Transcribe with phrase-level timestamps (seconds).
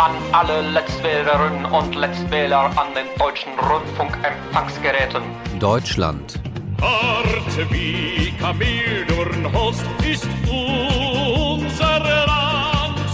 [0.00, 5.22] an alle Letztwählerinnen und Letztwähler an den deutschen Rundfunkempfangsgeräten.
[5.58, 6.40] Deutschland.
[6.80, 13.10] Hart wie Kameldurnhorst ist unser Land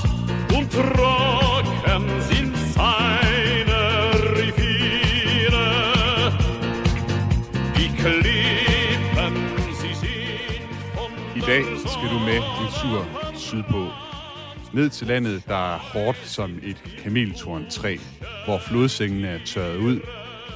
[0.57, 3.83] und trocken sind seine
[4.39, 5.67] Reviere.
[7.77, 9.35] Die Klippen,
[9.81, 14.06] sie sind von I dag skal du med en tur sydpå.
[14.77, 17.97] Ned til landet, der er hårdt som et kameltorntræ,
[18.45, 20.01] hvor flodsengene er tørret ud,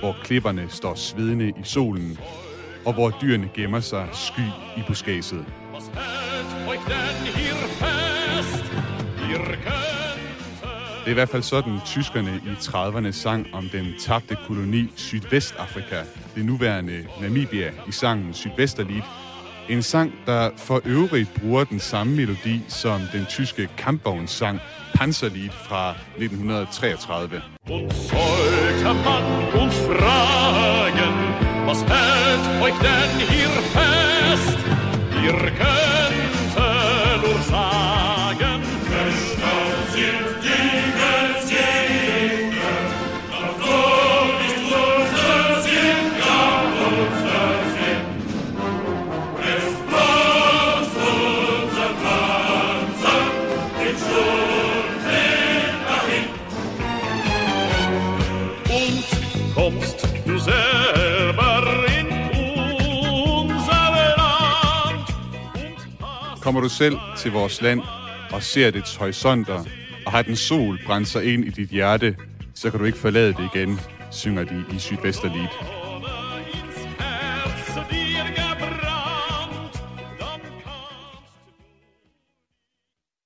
[0.00, 2.18] hvor klipperne står svedende i solen,
[2.86, 4.40] og hvor dyrene gemmer sig sky
[4.76, 5.44] i buskaget.
[10.98, 16.02] Det er i hvert fald sådan, tyskerne i 30'erne sang om den tabte koloni Sydvestafrika,
[16.34, 19.02] det nuværende Namibia, i sangen Sydvesterlied.
[19.70, 24.60] En sang, der for øvrigt bruger den samme melodi som den tyske kampvognssang
[24.94, 27.42] Panzerlied fra 1933.
[27.68, 31.14] Und sollte man uns fragen,
[31.66, 34.58] was hält euch denn hier fest?
[35.24, 35.99] Ihr könnt
[59.54, 61.64] kommst du selber
[61.98, 62.06] in
[63.40, 65.06] unser Land
[66.42, 67.80] Kommer du selv til vores land
[68.32, 69.64] og ser dets horisonter,
[70.06, 72.16] og har den sol brændt sig ind i dit hjerte,
[72.54, 75.48] så kan du ikke forlade det igen, synger de i Sydvesterlied.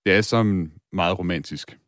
[0.06, 1.78] Det er som meget romantisk.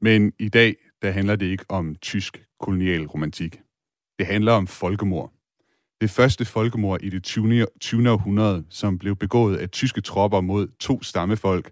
[0.00, 3.63] Men i dag, der handler det ikke om tysk kolonial romantik.
[4.18, 5.32] Det handler om folkemord.
[6.00, 7.66] Det første folkemord i det 20.
[7.80, 8.10] 20.
[8.10, 11.70] århundrede, som blev begået af tyske tropper mod to stammefolk,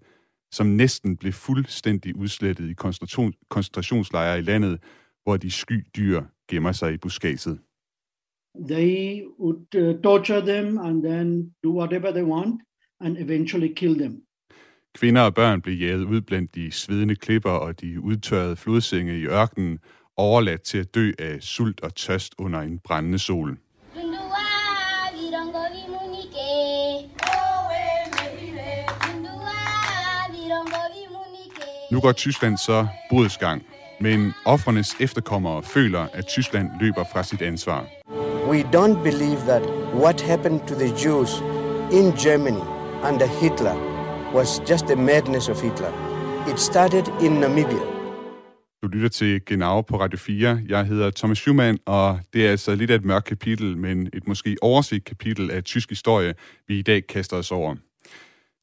[0.53, 4.81] som næsten blev fuldstændig udslettet i koncentration- koncentrationslejre i landet,
[5.25, 7.59] hvor de sky dyr gemmer sig i buskadset.
[8.69, 12.61] they would uh, torture them and then do whatever they want
[13.01, 14.23] and eventually kill them.
[14.95, 19.25] Kvinder og børn blev jaget ud blandt de svedende klipper og de udtørrede flodsenge i
[19.27, 19.79] ørkenen,
[20.17, 23.59] overladt til at dø af sult og tørst under en brændende sol.
[31.93, 33.63] Nu går Tyskland så bodsgang,
[34.01, 37.87] men offrenes efterkommere føler, at Tyskland løber fra sit ansvar.
[38.49, 39.63] We don't believe that
[39.95, 41.31] what happened to the Jews
[41.93, 42.65] in Germany
[43.09, 43.77] under Hitler
[44.35, 45.93] was just a madness of Hitler.
[46.53, 47.92] It started in Namibia.
[48.83, 50.63] Du lytter til Genau på Radio 4.
[50.69, 54.29] Jeg hedder Thomas Schumann, og det er altså lidt af et mørkt kapitel, men et
[54.29, 56.35] måske overset kapitel af tysk historie,
[56.69, 57.77] vi i dag kaster os over.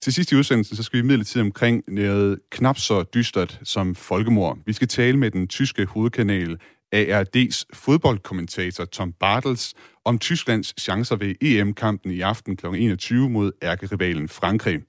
[0.02, 4.58] Til sidst i udsendelsen, så skal vi midlertid omkring noget knap så dystert som folkemord.
[4.66, 6.58] Vi skal tale med den tyske hovedkanal
[6.96, 9.74] ARD's fodboldkommentator Tom Bartels
[10.06, 12.66] om Tysklands chancer ved EM-kampen i aften kl.
[12.66, 14.80] 21 mod ærkerivalen Frankrig.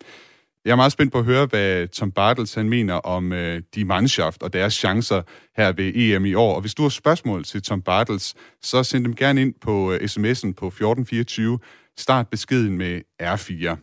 [0.64, 3.84] Jeg er meget spændt på at høre, hvad Tom Bartels han mener om øh, de
[3.84, 5.22] Mannschaft og deres chancer
[5.56, 6.54] her ved EM i år.
[6.54, 10.00] Og hvis du har spørgsmål til Tom Bartels, så send dem gerne ind på øh,
[10.00, 11.58] sms'en på 1424.
[11.98, 13.76] Start beskeden med R4.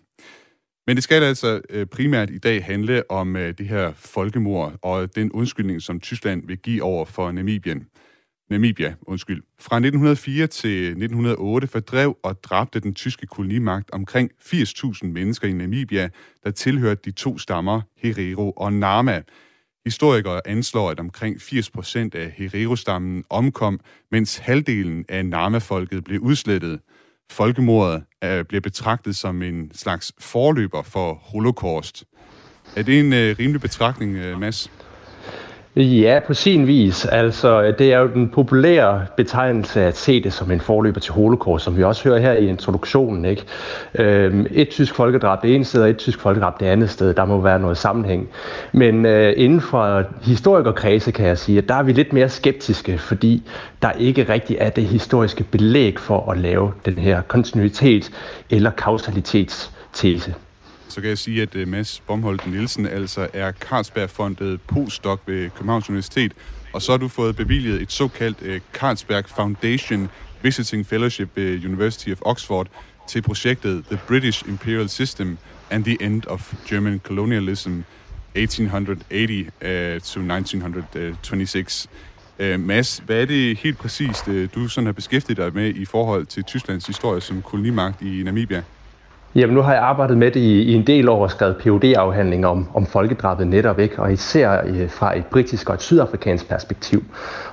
[0.88, 5.16] Men det skal altså øh, primært i dag handle om øh, det her folkemord og
[5.16, 7.88] den undskyldning, som Tyskland vil give over for Namibien.
[8.50, 9.44] Namibia, undskyld.
[9.60, 16.10] Fra 1904 til 1908 fordrev og dræbte den tyske kolonimagt omkring 80.000 mennesker i Namibia,
[16.44, 19.22] der tilhørte de to stammer, Herero og Nama.
[19.86, 23.80] Historikere anslår, at omkring 80% af Herero-stammen omkom,
[24.12, 26.80] mens halvdelen af Nama-folket blev udslettet.
[27.32, 32.06] Folkemordet er, bliver betragtet som en slags forløber for holocaust.
[32.76, 34.72] Er det en øh, rimelig betragtning, øh, Mads?
[35.80, 37.06] Ja, på sin vis.
[37.06, 41.66] Altså, det er jo den populære betegnelse at se det som en forløber til holocaust,
[41.66, 43.26] som vi også hører her i introduktionen.
[43.26, 43.44] Ikke?
[43.96, 47.14] Øhm, et tysk folkedrab det ene sted, og et tysk folkedrab det andet sted.
[47.14, 48.30] Der må være noget sammenhæng.
[48.72, 52.98] Men øh, inden for historikerkredse kan jeg sige, at der er vi lidt mere skeptiske,
[52.98, 53.44] fordi
[53.82, 58.12] der ikke rigtig er det historiske belæg for at lave den her kontinuitet
[58.50, 60.34] eller kausalitetstese.
[60.90, 65.90] Så kan jeg sige, at øh, Mads Bomholdt Nielsen altså er Carlsbergfondet postdoc ved Københavns
[65.90, 66.34] Universitet,
[66.74, 70.10] og så har du fået bevilget et såkaldt øh, Carlsberg Foundation
[70.42, 72.68] Visiting Fellowship ved University of Oxford
[73.08, 75.38] til projektet The British Imperial System
[75.70, 77.80] and the End of German Colonialism,
[78.36, 81.88] 1880 uh, øh, to 1926.
[82.40, 84.26] Uh, Mads, hvad er det helt præcist,
[84.56, 88.64] du sådan har beskæftiget dig med i forhold til Tysklands historie som kolonimagt i Namibia?
[89.36, 91.94] Jamen, nu har jeg arbejdet med det i, i en del år og skrevet phd
[91.98, 94.00] afhandlinger om, om folkedrabet netop, ikke?
[94.00, 97.04] og især øh, fra et britisk og et sydafrikansk perspektiv.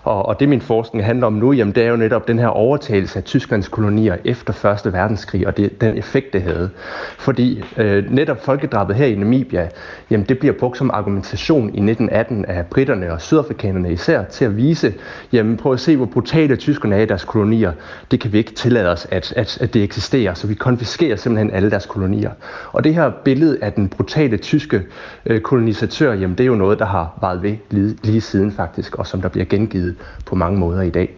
[0.03, 2.47] Og, og det min forskning handler om nu, jamen, det er jo netop den her
[2.47, 4.93] overtagelse af Tysklands kolonier efter 1.
[4.93, 6.71] verdenskrig, og det, den effekt, det havde.
[7.19, 9.69] Fordi øh, netop folkedrabet her i Namibia,
[10.11, 14.57] jamen, det bliver brugt som argumentation i 1918 af britterne og sydafrikanerne især, til at
[14.57, 14.95] vise,
[15.33, 17.73] jamen, prøv at se, hvor brutale tyskerne er i deres kolonier.
[18.11, 21.51] Det kan vi ikke tillade os, at, at, at det eksisterer, så vi konfiskerer simpelthen
[21.51, 22.31] alle deres kolonier.
[22.73, 24.83] Og det her billede af den brutale tyske
[25.27, 28.95] øh, kolonisatør, jamen det er jo noget, der har varet ved lige, lige siden faktisk,
[28.95, 29.97] og som der bliver gengivet
[30.27, 31.15] på mange måder i dag.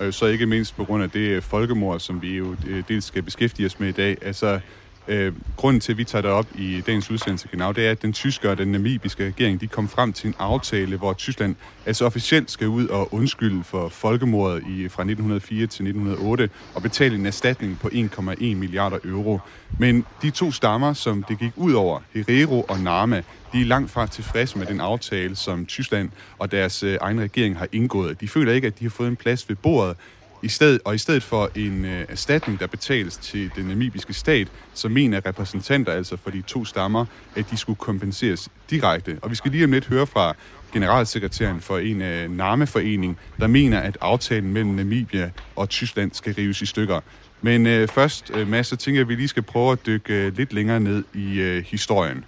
[0.00, 3.22] Og så ikke mindst på grund af det folkemord, som vi jo øh, dels skal
[3.22, 4.16] beskæftige os med i dag.
[4.22, 4.60] Altså,
[5.08, 8.02] Øh, grunden til, at vi tager det op i dagens udsendelse, genau, det er, at
[8.02, 11.56] den tyske og den namibiske regering, de kom frem til en aftale, hvor Tyskland
[11.86, 17.14] altså officielt skal ud og undskylde for folkemordet i, fra 1904 til 1908 og betale
[17.14, 19.38] en erstatning på 1,1 milliarder euro.
[19.78, 23.90] Men de to stammer, som det gik ud over, Herero og Nama, de er langt
[23.90, 28.20] fra tilfredse med den aftale, som Tyskland og deres øh, egen regering har indgået.
[28.20, 29.96] De føler ikke, at de har fået en plads ved bordet,
[30.42, 34.48] i stedet, og i stedet for en øh, erstatning, der betales til den namibiske stat,
[34.74, 37.04] så mener repræsentanter altså for de to stammer,
[37.36, 39.18] at de skulle kompenseres direkte.
[39.22, 40.34] Og vi skal lige om lidt høre fra
[40.72, 46.62] generalsekretæren for en øh, NAME-forening, der mener, at aftalen mellem Namibia og Tyskland skal rives
[46.62, 47.00] i stykker.
[47.42, 50.14] Men øh, først, øh, Mads, så tænker jeg, at vi lige skal prøve at dykke
[50.14, 52.24] øh, lidt længere ned i øh, historien.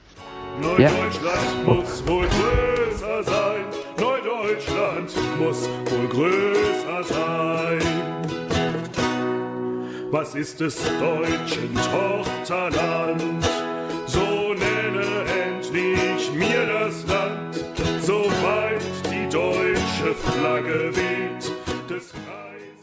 [0.78, 0.90] Ja.
[0.90, 3.64] Neudeutschland muss wohl größer sein.
[3.98, 7.91] Neudeutschland muss wohl größer sein.
[10.12, 13.44] Was ist des deutschen Tochterland?
[14.06, 17.56] So nenne endlich mir das Land,
[18.02, 21.50] soweit die deutsche Flagge weht.
[21.88, 22.12] Des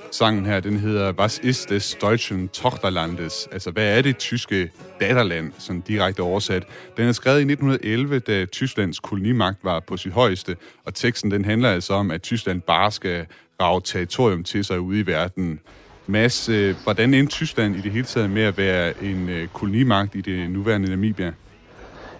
[0.09, 3.47] Sangen her, den hedder Was ist des deutschen Tochterlandes?
[3.51, 6.67] Altså, hvad er det tyske datterland, sådan direkte oversat?
[6.97, 10.55] Den er skrevet i 1911, da Tysklands kolonimagt var på sit højeste,
[10.85, 13.25] og teksten den handler altså om, at Tyskland bare skal
[13.61, 15.59] rage territorium til sig ude i verden.
[16.09, 20.15] Mads, øh, hvordan endte Tyskland i det hele taget med at være en øh, kolonimagt
[20.15, 21.31] i det nuværende Namibia?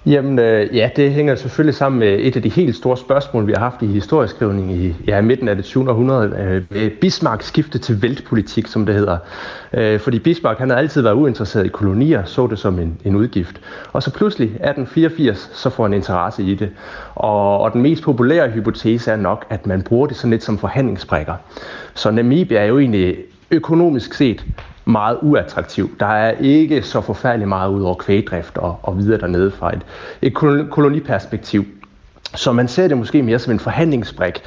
[0.06, 3.52] Jamen øh, ja, det hænger selvfølgelig sammen med et af de helt store spørgsmål, vi
[3.52, 5.90] har haft i historieskrivning i ja, midten af det 20.
[5.90, 6.66] århundrede.
[6.72, 9.18] Øh, Bismarck skifte til væltpolitik, som det hedder.
[9.74, 13.16] Øh, fordi Bismarck han har altid været uinteresseret i kolonier, så det som en, en
[13.16, 13.62] udgift.
[13.94, 16.70] Og så pludselig 1884, så får han interesse i det.
[17.16, 20.58] Og, og den mest populære hypotese er nok, at man bruger det sådan lidt som
[20.58, 21.34] forhandlingsbrækker.
[21.94, 23.18] Så Namibia er jo egentlig
[23.52, 24.46] økonomisk set
[24.86, 25.90] meget uattraktiv.
[26.00, 29.82] Der er ikke så forfærdeligt meget ud over kvægdrift og, og videre dernede fra et,
[30.22, 30.34] et
[30.70, 31.66] koloniperspektiv.
[32.36, 34.42] Så man ser det måske mere som en forhandlingsbrik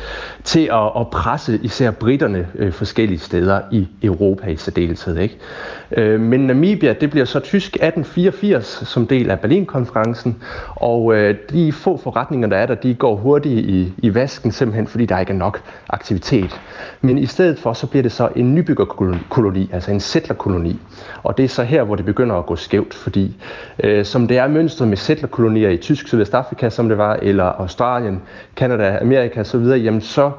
[0.44, 5.18] til at, at presse især britterne øh, forskellige steder i Europa i særdeleshed.
[5.18, 5.38] Ikke?
[5.96, 10.42] Øh, men Namibia, det bliver så tysk 1884 som del af Berlinkonferencen,
[10.76, 14.86] og øh, de få forretninger, der er der, de går hurtigt i, i vasken, simpelthen
[14.86, 16.60] fordi der ikke er nok aktivitet.
[17.00, 20.80] Men i stedet for, så bliver det så en nybyggerkoloni, altså en settlerkoloni.
[21.22, 23.36] Og det er så her, hvor det begynder at gå skævt, fordi
[23.84, 28.22] øh, som det er mønstret med settlerkolonier i Tysk Sydvestafrika, som det var, eller Australien,
[28.56, 30.30] Kanada, Amerika osv., jamen så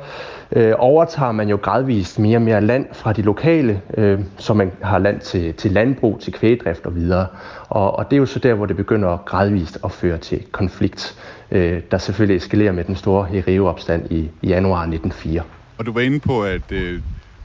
[0.52, 4.72] øh, overtager man jo gradvist mere og mere land fra de lokale, øh, så man
[4.82, 7.28] har land til, til landbrug, til kvægdrift og videre.
[7.70, 11.18] Og, og det er jo så der, hvor det begynder gradvist at føre til konflikt,
[11.52, 15.42] øh, der selvfølgelig eskalerer med den store Hereo-opstand i, i januar 1904.
[15.78, 17.00] Og du var inde på, at øh,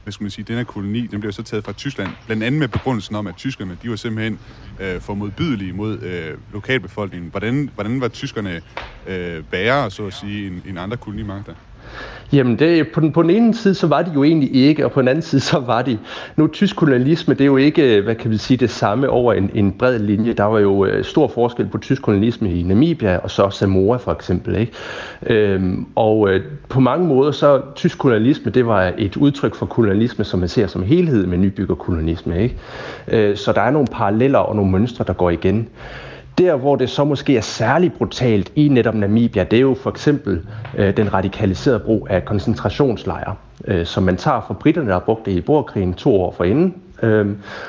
[0.09, 2.59] hvad skal man sige, den her koloni, den blev så taget fra Tyskland, blandt andet
[2.59, 4.39] med begrundelsen om, at tyskerne, de var simpelthen
[4.81, 7.31] øh, for modbydelige mod øh, lokalbefolkningen.
[7.31, 8.63] Hvordan, hvordan var tyskerne
[9.07, 11.55] øh, bærere, så at sige, end, end andre kolonimagter?
[12.33, 14.93] Jamen, det, på, den, på den ene side, så var de jo egentlig ikke, og
[14.93, 15.99] på den anden side, så var de.
[16.37, 19.51] Nu, tysk kolonialisme, det er jo ikke, hvad kan vi sige, det samme over en,
[19.55, 20.33] en bred linje.
[20.33, 24.13] Der var jo øh, stor forskel på tysk kolonialisme i Namibia, og så Samoa for
[24.13, 24.57] eksempel.
[24.57, 24.73] Ikke?
[25.27, 30.25] Øhm, og øh, på mange måder, så tysk kolonialisme, det var et udtryk for kolonialisme,
[30.25, 32.57] som man ser som helhed med nybyggerkolonialisme, Ikke?
[33.09, 35.69] Øh, så der er nogle paralleller og nogle mønstre, der går igen.
[36.39, 39.91] Der, hvor det så måske er særligt brutalt i netop Namibia, det er jo for
[39.91, 45.01] eksempel øh, den radikaliserede brug af koncentrationslejre, øh, som man tager fra britterne, der har
[45.01, 47.27] brugt det i borgerkrigen to år forinden, øh,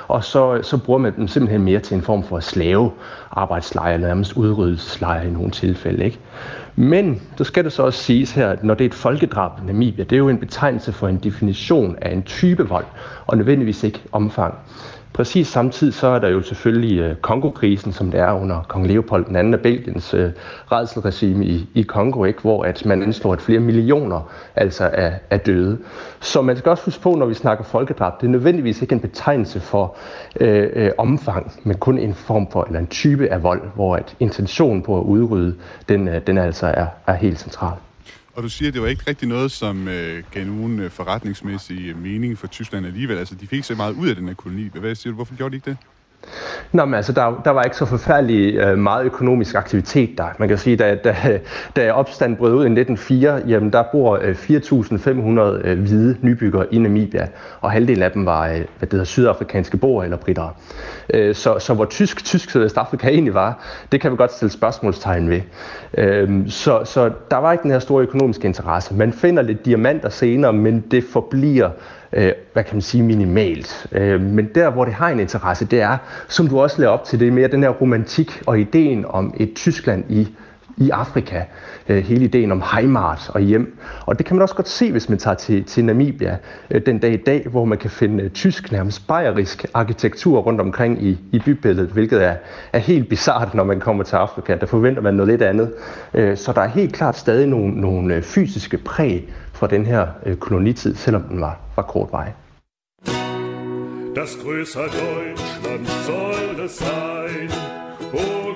[0.07, 2.91] og så, så bruger man dem simpelthen mere til en form for slave
[3.31, 6.05] arbejdslejre, nærmest udryddelseslejre i nogle tilfælde.
[6.05, 6.19] Ikke?
[6.75, 9.65] Men så skal det så også siges her, at når det er et folkedrab i
[9.67, 12.85] Namibia, det er jo en betegnelse for en definition af en type vold,
[13.27, 14.53] og nødvendigvis ikke omfang
[15.19, 17.15] præcis samtidig så er der jo selvfølgelig øh,
[17.51, 20.31] krisen som det er under kong Leopold II af Belgiens øh,
[20.71, 22.41] redselregime i, i Kongo, ikke?
[22.41, 25.77] hvor at man anslår, at flere millioner altså er, er døde.
[26.19, 28.99] Så man skal også huske på, når vi snakker folkedrab, det er nødvendigvis ikke en
[28.99, 29.95] betegnelse for
[30.39, 34.15] øh, øh, omfang, men kun en form for, eller en type af vold, hvor at
[34.19, 35.55] intentionen på at udrydde,
[35.89, 37.77] den, øh, den altså er, er helt central.
[38.33, 41.85] Og du siger, at det var ikke rigtig noget, som øh, gav nogen øh, forretningsmæssig
[41.85, 43.17] øh, mening for Tyskland alligevel.
[43.17, 44.69] Altså, de fik så meget ud af den her koloni.
[44.73, 45.77] Hvad siger du, hvorfor gjorde de ikke det?
[46.71, 50.25] Nå, men altså, der, der var ikke så forfærdelig øh, meget økonomisk aktivitet der.
[50.39, 51.15] Man kan sige, da, da,
[51.75, 56.77] da opstanden brød ud i 1904, jamen der bor øh, 4.500 øh, hvide nybyggere i
[56.77, 57.27] Namibia,
[57.61, 60.57] og halvdelen af dem var øh, hvad det hedder, sydafrikanske boer eller britter.
[61.13, 65.29] Øh, så, så hvor tysk, tysk Sydafrika egentlig var, det kan vi godt stille spørgsmålstegn
[65.29, 65.41] ved.
[65.97, 68.93] Øh, så, så der var ikke den her store økonomiske interesse.
[68.93, 71.69] Man finder lidt diamanter senere, men det forbliver
[72.13, 73.87] øh, hvad kan man sige, minimalt.
[73.91, 75.97] Øh, men der, hvor det har en interesse, det er,
[76.27, 79.33] som du også lader op til, det er mere den her romantik og ideen om
[79.37, 80.27] et Tyskland i
[80.79, 81.43] i Afrika.
[81.89, 83.77] Øh, hele ideen om Heimat og hjem.
[84.05, 86.37] Og det kan man også godt se, hvis man tager til, til Namibia
[86.71, 90.61] øh, den dag i dag, hvor man kan finde øh, tysk, nærmest bayerisk arkitektur rundt
[90.61, 92.35] omkring i, i bybilledet, hvilket er,
[92.73, 94.55] er helt bizart, når man kommer til Afrika.
[94.55, 95.73] Der forventer man noget lidt andet.
[96.39, 100.07] Så der er helt klart stadig nogle, nogle fysiske præg fra den her
[100.39, 102.31] kolonitid, selvom den var, var kort vej.
[104.15, 107.49] Das größer Deutschland soll es sein.
[108.13, 108.48] Oh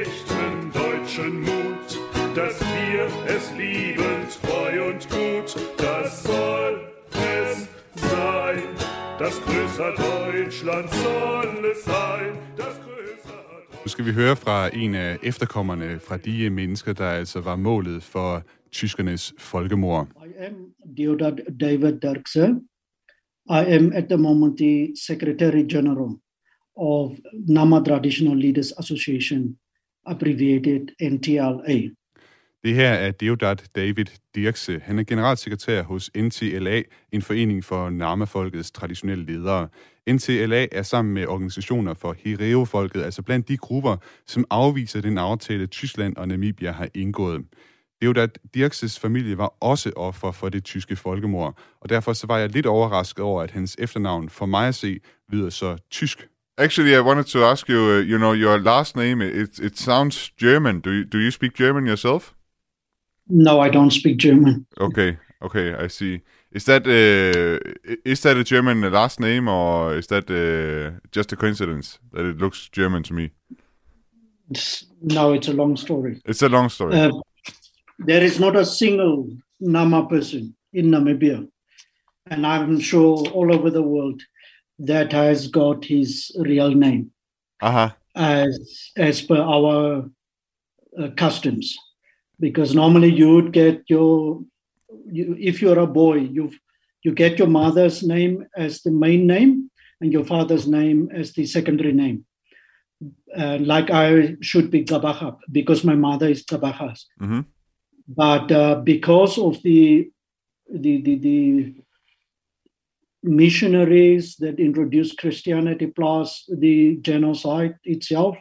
[0.00, 1.88] echten deutschen Mut,
[2.34, 5.48] dass wir es lieben, treu und gut.
[5.76, 6.74] Das soll
[7.12, 8.62] es sein.
[9.18, 12.32] Das größer Deutschland soll es sein.
[12.56, 12.74] Das
[13.84, 18.02] Nu skal vi høre fra en af efterkommerne fra de mennesker, der altså var målet
[18.02, 20.06] for tyskernes folkemord.
[20.26, 20.54] I am
[20.96, 22.60] Deodat David Dirkse.
[23.50, 26.16] I am at the moment the Secretary General
[26.76, 27.12] of
[27.48, 29.58] Nama Traditional Leaders Association,
[30.06, 31.88] abbreviated NTLA.
[32.64, 34.04] Det her er Deodat David
[34.34, 34.80] Dirkse.
[34.84, 36.82] Han er generalsekretær hos NTLA,
[37.12, 39.68] en forening for Nama-folkets traditionelle ledere.
[40.10, 45.66] NTLA er sammen med organisationer for Herero-folket, altså blandt de grupper, som afviser den aftale,
[45.66, 47.44] Tyskland og Namibia har indgået.
[48.02, 52.48] Deodat Dirkses familie var også offer for det tyske folkemord, og derfor så var jeg
[52.48, 55.00] lidt overrasket over, at hans efternavn for mig at se
[55.32, 56.28] lyder så tysk.
[56.58, 60.32] Actually, I wanted to ask you, uh, you know, your last name, it, it sounds
[60.36, 60.80] German.
[60.80, 62.34] Do you, do you speak German yourself?
[63.28, 64.66] No, I don't speak German.
[64.78, 66.20] Okay, okay, I see.
[66.50, 67.58] Is that uh,
[68.04, 72.36] is that a German last name, or is that uh, just a coincidence that it
[72.36, 73.30] looks German to me?
[74.50, 76.20] It's, no, it's a long story.
[76.26, 77.00] It's a long story.
[77.00, 77.12] Uh,
[77.98, 79.30] there is not a single
[79.60, 81.48] Nama person in Namibia,
[82.26, 84.20] and I'm sure all over the world
[84.90, 86.10] that has got his
[86.50, 87.02] real name
[87.60, 87.90] Uh huh.
[88.16, 88.52] as
[88.96, 90.10] as per our
[90.98, 91.76] uh, customs.
[92.40, 94.42] Because normally you would get your,
[95.06, 96.50] you, if you're a boy, you
[97.04, 99.70] you get your mother's name as the main name
[100.00, 102.24] and your father's name as the secondary name.
[103.36, 106.98] Uh, like I should be Gabahab because my mother is Gabahas.
[107.20, 107.40] Mm-hmm.
[108.22, 110.10] but uh, because of the
[110.84, 111.74] the the, the
[113.22, 118.36] missionaries that introduced Christianity plus the genocide itself,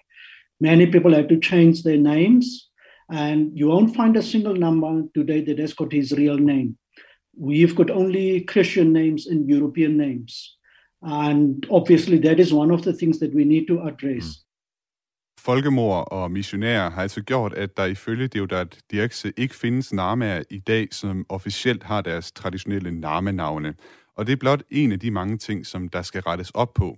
[0.59, 2.69] many people had to change their names,
[3.09, 6.77] and you won't find a single number today that has got his real name.
[7.37, 10.57] We've got only Christian names and European names,
[11.01, 14.23] and obviously that is one of the things that we need to address.
[14.23, 14.47] Mm.
[15.45, 20.59] Folkemord og missionærer har altså gjort, at der ifølge Deodat Dirkse ikke findes namaer i
[20.59, 23.73] dag, som officielt har deres traditionelle namenavne.
[24.17, 26.97] Og det er blot en af de mange ting, som der skal rettes op på.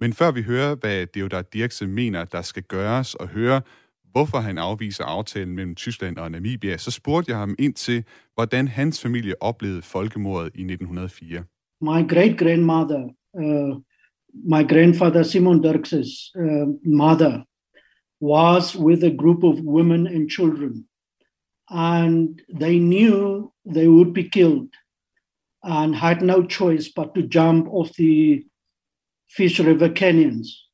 [0.00, 3.62] Men før vi hører, hvad Deodat Dirkse mener, der skal gøres, og høre,
[4.10, 8.04] hvorfor han afviser aftalen mellem Tyskland og Namibia, så spurgte jeg ham ind til,
[8.34, 11.44] hvordan hans familie oplevede folkemordet i 1904.
[11.82, 13.74] my great grandmother, uh,
[14.44, 17.44] my grandfather Simon Dirks's uh, mother,
[18.20, 20.86] was with a group of women and children,
[21.68, 24.68] and they knew they would be killed,
[25.62, 28.44] and had no choice but to jump off the
[29.28, 30.66] Fish River canyons.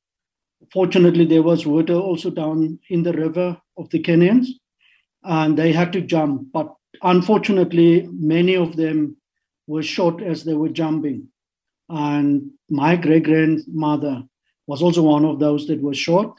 [0.73, 4.52] Fortunately, there was water also down in the river of the canyons,
[5.25, 6.49] and they had to jump.
[6.52, 9.16] But unfortunately, many of them
[9.66, 11.28] were shot as they were jumping.
[11.88, 14.25] And my great grandmother
[14.66, 16.38] was also one of those that was shot,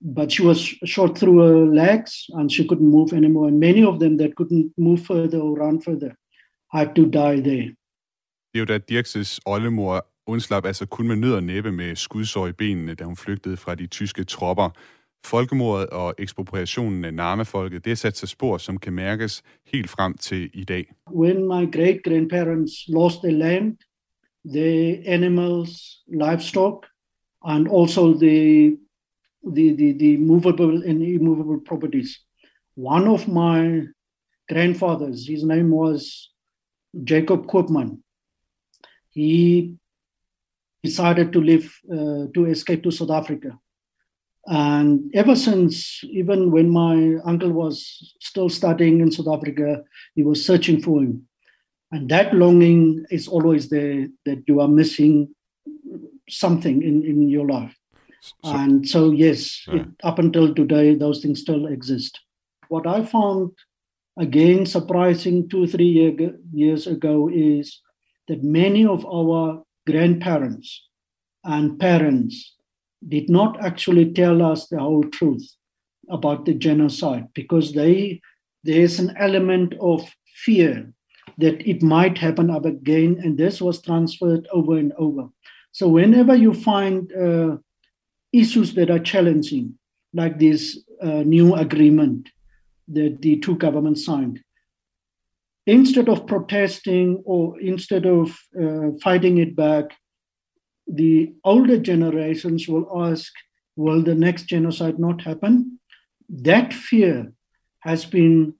[0.00, 3.48] but she was shot through her legs and she couldn't move anymore.
[3.48, 6.16] And many of them that couldn't move further or run further
[6.72, 7.74] had to die there.
[8.52, 12.46] Det er jo da Dirks' oldemor undslap altså kun med nød og næppe med skudsår
[12.46, 14.70] i benene, da hun flygtede fra de tyske tropper.
[15.24, 20.14] Folkemordet og ekspropriationen af Narme-folket, det er sat til spor, som kan mærkes helt frem
[20.14, 20.92] til i dag.
[21.10, 23.76] When my great grandparents lost their land,
[24.44, 25.70] the animals,
[26.06, 26.86] livestock,
[27.44, 28.76] and also the,
[29.56, 32.08] the, the, the movable and immovable properties.
[32.76, 33.88] One of my
[34.48, 36.30] grandfathers, his name was
[37.04, 37.98] Jacob Koopman,
[39.10, 39.74] he
[40.82, 43.58] decided to leave, uh, to escape to South Africa.
[44.46, 50.44] And ever since, even when my uncle was still studying in South Africa, he was
[50.44, 51.28] searching for him.
[51.90, 55.34] And that longing is always there that you are missing
[56.28, 57.74] something in, in your life.
[58.20, 62.18] Så, and so, yes, it, up until today, those things still exist.
[62.68, 63.52] What I found,
[64.18, 67.80] again, surprising two, three year, years ago is
[68.26, 70.88] that many of our grandparents
[71.44, 72.56] and parents
[73.08, 75.54] did not actually tell us the whole truth
[76.10, 78.20] about the genocide because they
[78.64, 80.10] there's an element of
[80.44, 80.92] fear
[81.38, 85.28] that it might happen again and this was transferred over and over.
[85.70, 87.58] So whenever you find uh,
[88.32, 89.78] issues that are challenging
[90.12, 92.28] like this uh, new agreement
[92.92, 94.40] that the two governments signed
[95.66, 99.92] instead of protesting or instead of uh, fighting it back
[100.88, 103.32] the older generations will ask,
[103.76, 105.78] will the next genocide not happen?
[106.28, 107.32] That fear
[107.80, 108.54] has been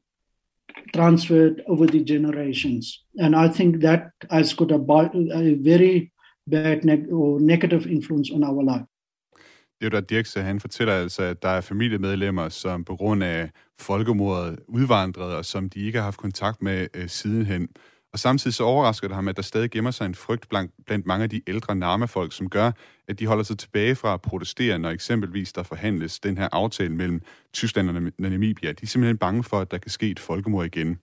[0.95, 3.03] transferred over the generations.
[3.17, 6.13] And I think that has got a, a very
[6.47, 8.87] bad neg- or negative influence on our life.
[9.81, 13.25] Det er jo der Dirkse, han fortæller altså, at der er familiemedlemmer, som på grund
[13.25, 17.69] af folkemordet udvandrede, og som de ikke har haft kontakt med øh, sidenhen.
[18.13, 21.07] Og samtidig så overrasker det ham, at der stadig gemmer sig en frygt blandt, blandt
[21.07, 22.71] mange af de ældre narmefolk, som gør,
[23.09, 26.93] at de holder sig tilbage fra at protestere, når eksempelvis der forhandles den her aftale
[26.93, 28.73] mellem Tyskland og Namibia.
[28.73, 30.99] De er simpelthen bange for, at der kan ske et folkemord igen.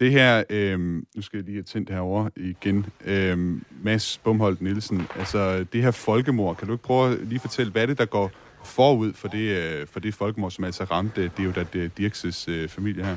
[0.00, 3.38] Det her, øh, nu skal jeg lige have tændt herovre igen, øh,
[3.82, 7.82] Mads Bumholdt Nielsen, altså det her folkemord, kan du ikke prøve at lige fortælle, hvad
[7.82, 8.30] er det, der går
[8.64, 11.98] forud for det, øh, for det folkemord, som altså ramte, det er jo da det
[11.98, 13.16] Dirkses øh, familie her?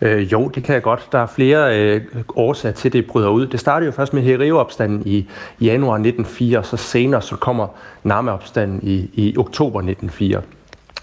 [0.00, 1.08] Øh, jo, det kan jeg godt.
[1.12, 2.02] Der er flere øh,
[2.36, 3.46] årsager til, at det bryder ud.
[3.46, 5.16] Det startede jo først med Hereo-opstanden i,
[5.58, 7.68] i januar 1904, og så senere så kommer
[8.02, 10.42] Nama-opstanden i, i oktober 1904.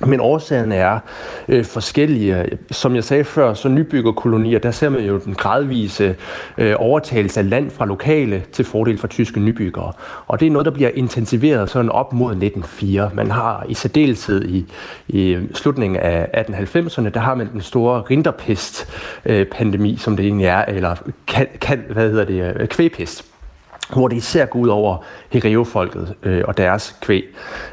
[0.05, 0.99] Men årsagerne er
[1.47, 2.45] øh, forskellige.
[2.71, 6.15] Som jeg sagde før, så nybyggerkolonier, der ser man jo den gradvise
[6.57, 9.93] øh, overtagelse af land fra lokale til fordel for tyske nybyggere.
[10.27, 13.11] Og det er noget, der bliver intensiveret sådan op mod 1904.
[13.13, 14.65] Man har i særdeleshed i,
[15.07, 20.65] i slutningen af 1890'erne, der har man den store rinderpest-pandemi, øh, som det egentlig er,
[20.65, 20.95] eller
[21.27, 22.75] kan, kan, hvad hedder det, kvæpest.
[22.75, 23.28] kvægpest
[23.93, 24.97] hvor det især går ud over
[25.29, 27.23] Hereo-folket øh, og deres kvæg.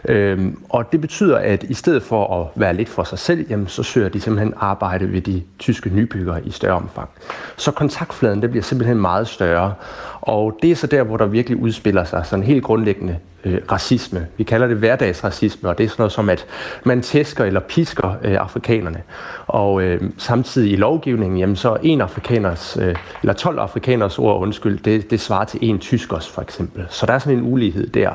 [0.08, 3.66] Øhm, og det betyder, at i stedet for at være lidt for sig selv, jamen,
[3.66, 7.08] så søger de simpelthen arbejde ved de tyske nybyggere i større omfang.
[7.56, 9.74] Så kontaktfladen det bliver simpelthen meget større,
[10.20, 14.26] og det er så der, hvor der virkelig udspiller sig sådan helt grundlæggende øh, racisme.
[14.36, 16.46] Vi kalder det hverdagsracisme, og det er sådan noget som, at
[16.84, 19.02] man tæsker eller pisker øh, afrikanerne.
[19.46, 24.78] Og øh, samtidig i lovgivningen, jamen, så en afrikaners, øh, eller 12 afrikaners ord, undskyld,
[24.78, 26.86] det, det svarer til en tyskers for eksempel.
[26.88, 28.10] Så der er sådan en ulighed der.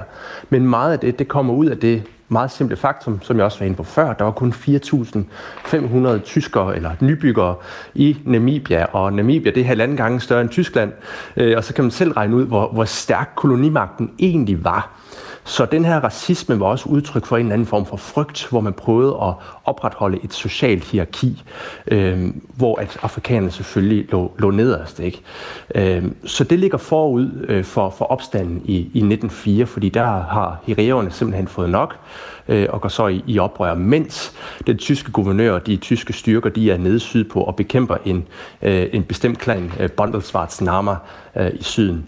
[0.49, 3.59] Men meget af det, det kommer ud af det meget simple faktum, som jeg også
[3.59, 4.13] var inde på før.
[4.13, 7.55] Der var kun 4.500 tyskere eller nybyggere
[7.93, 10.91] i Namibia, og Namibia det er halvanden gange større end Tyskland.
[11.37, 15.00] Øh, og så kan man selv regne ud, hvor, hvor stærk kolonimagten egentlig var.
[15.43, 18.61] Så den her racisme var også udtryk for en eller anden form for frygt, hvor
[18.61, 19.33] man prøvede at
[19.65, 21.43] opretholde et socialt hierarki,
[21.87, 24.99] øh, hvor at afrikanerne selvfølgelig lå, lå nederst.
[24.99, 25.21] Ikke?
[25.75, 30.57] Øh, så det ligger forud øh, for, for opstanden i, i 1904, fordi der har
[30.67, 31.95] hereerne simpelthen fået nok
[32.47, 34.33] øh, og går så i, i oprør, mens
[34.67, 38.27] den tyske guvernør og de tyske styrker, de er nede sydpå og bekæmper en,
[38.61, 40.95] øh, en bestemt klan, øh, Bondelsvarts Nama,
[41.35, 42.05] øh, i syden.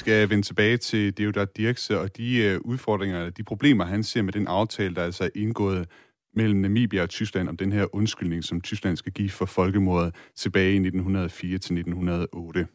[0.00, 4.22] Skal vende tilbage til Deodat Dirkse og de øh, udfordringer, eller de problemer, han ser
[4.22, 5.88] med den aftale, der altså er indgået
[6.34, 10.72] mellem Namibia og Tyskland om den her undskyldning, som Tyskland skal give for folkemordet tilbage
[10.72, 12.66] i 1904 til 1908.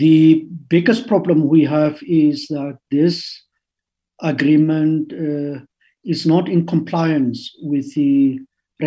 [0.00, 3.14] The biggest problem we have is that this
[4.22, 5.56] agreement uh,
[6.04, 7.38] is not in compliance
[7.70, 8.38] with the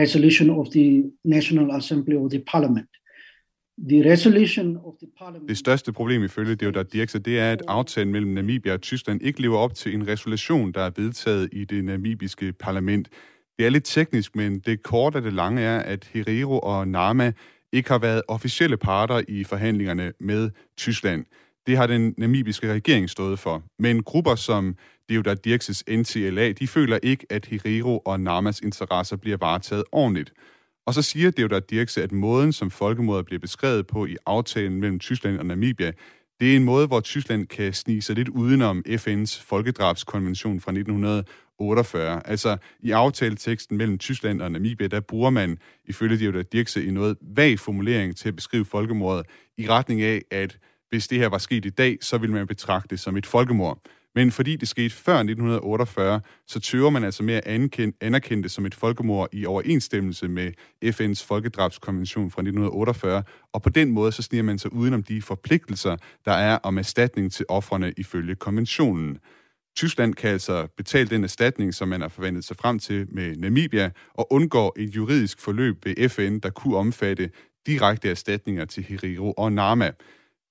[0.01, 2.89] resolution of the National Assembly or the Parliament.
[5.47, 9.41] Det største problem ifølge Deodar Dirkse, det er, at aftalen mellem Namibia og Tyskland ikke
[9.41, 13.09] lever op til en resolution, der er vedtaget i det namibiske parlament.
[13.57, 17.31] Det er lidt teknisk, men det korte af det lange er, at Herero og Nama
[17.73, 21.25] ikke har været officielle parter i forhandlingerne med Tyskland.
[21.67, 23.63] Det har den namibiske regering stået for.
[23.79, 24.75] Men grupper som
[25.09, 30.33] Deodar Dirkses NTLA, de føler ikke, at Herero og Namas interesser bliver varetaget ordentligt.
[30.87, 34.99] Og så siger Deodar Dirkse, at måden, som folkemordet bliver beskrevet på i aftalen mellem
[34.99, 35.91] Tyskland og Namibia,
[36.39, 42.27] det er en måde, hvor Tyskland kan snige sig lidt udenom FN's folkedrabskonvention fra 1948.
[42.27, 47.17] Altså i aftaleteksten mellem Tyskland og Namibia, der bruger man ifølge Deodar Dirkse i noget
[47.21, 49.25] vag formulering til at beskrive folkemordet
[49.57, 50.57] i retning af, at
[50.89, 53.81] hvis det her var sket i dag, så ville man betragte det som et folkemord.
[54.17, 57.47] Men fordi det skete før 1948, så tøver man altså med at
[58.01, 60.51] anerkende det som et folkemord i overensstemmelse med
[60.85, 65.97] FN's folkedrabskonvention fra 1948, og på den måde så sniger man sig udenom de forpligtelser,
[66.25, 69.17] der er om erstatning til offrene ifølge konventionen.
[69.75, 73.91] Tyskland kan altså betale den erstatning, som man har forventet sig frem til med Namibia,
[74.13, 77.29] og undgår et juridisk forløb ved FN, der kunne omfatte
[77.67, 79.91] direkte erstatninger til Herero og Nama.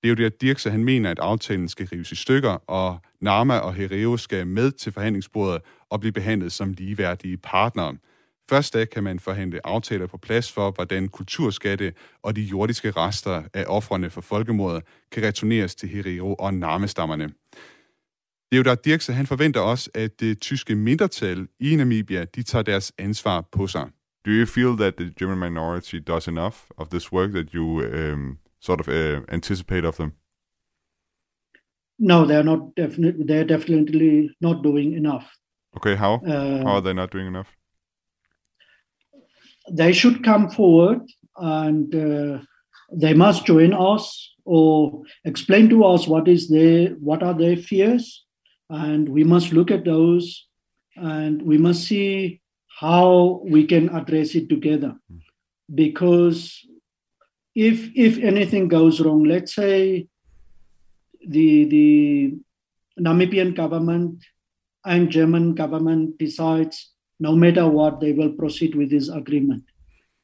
[0.01, 2.99] Det er jo det, at Dirkse han mener, at aftalen skal rives i stykker, og
[3.21, 7.97] Nama og Hereo skal med til forhandlingsbordet og blive behandlet som ligeværdige partnere.
[8.49, 13.43] Først da kan man forhandle aftaler på plads for, hvordan kulturskatte og de jordiske rester
[13.53, 17.29] af offrene for folkemordet kan returneres til Herero og Nama-stammerne.
[18.51, 22.43] Det er jo der Dirkse, han forventer også, at det tyske mindretal i Namibia, de
[22.43, 23.89] tager deres ansvar på sig.
[24.25, 28.37] Do you feel that the German minority does enough of this work that you um,
[28.59, 30.13] sort of uh, anticipate of them?
[31.99, 33.23] No, they're not definitely.
[33.25, 35.27] They're definitely not doing enough.
[35.75, 36.15] Okay, how?
[36.15, 37.47] Uh, how are they not doing enough?
[39.71, 41.01] They should come forward
[41.35, 42.39] and uh,
[42.91, 48.25] they must join us or explain to us what is their what are their fears,
[48.69, 50.47] and we must look at those,
[50.95, 52.41] and we must see
[52.79, 54.95] how we can address it together,
[55.73, 56.65] because
[57.57, 60.07] if if anything goes wrong, let's say
[61.27, 62.37] the the
[62.99, 64.23] Namibian government
[64.85, 69.63] and German government decides no matter what they will proceed with this agreement,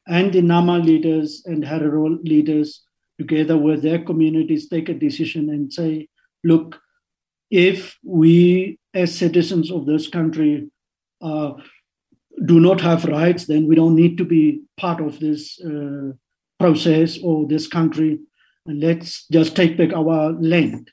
[0.06, 2.84] and the Nama leaders and Herero leaders
[3.18, 6.08] together with their communities take a decision and say,
[6.44, 6.80] look,
[7.50, 10.70] if we as citizens of this country
[11.20, 11.54] uh,
[12.44, 16.12] do not have rights, then we don't need to be part of this uh,
[16.58, 18.18] process or this country,
[18.66, 20.90] let's just take back our land.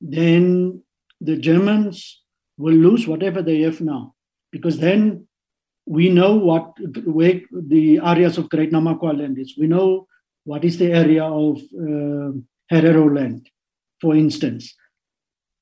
[0.00, 0.82] Then
[1.20, 2.22] the Germans
[2.56, 4.14] will lose whatever they have now,
[4.52, 5.26] because then
[5.86, 6.72] we know what
[7.04, 9.54] where the areas of Great Namakwa land is.
[9.58, 10.06] We know
[10.44, 12.32] what is the area of uh,
[12.70, 13.48] Herero land,
[14.00, 14.74] for instance.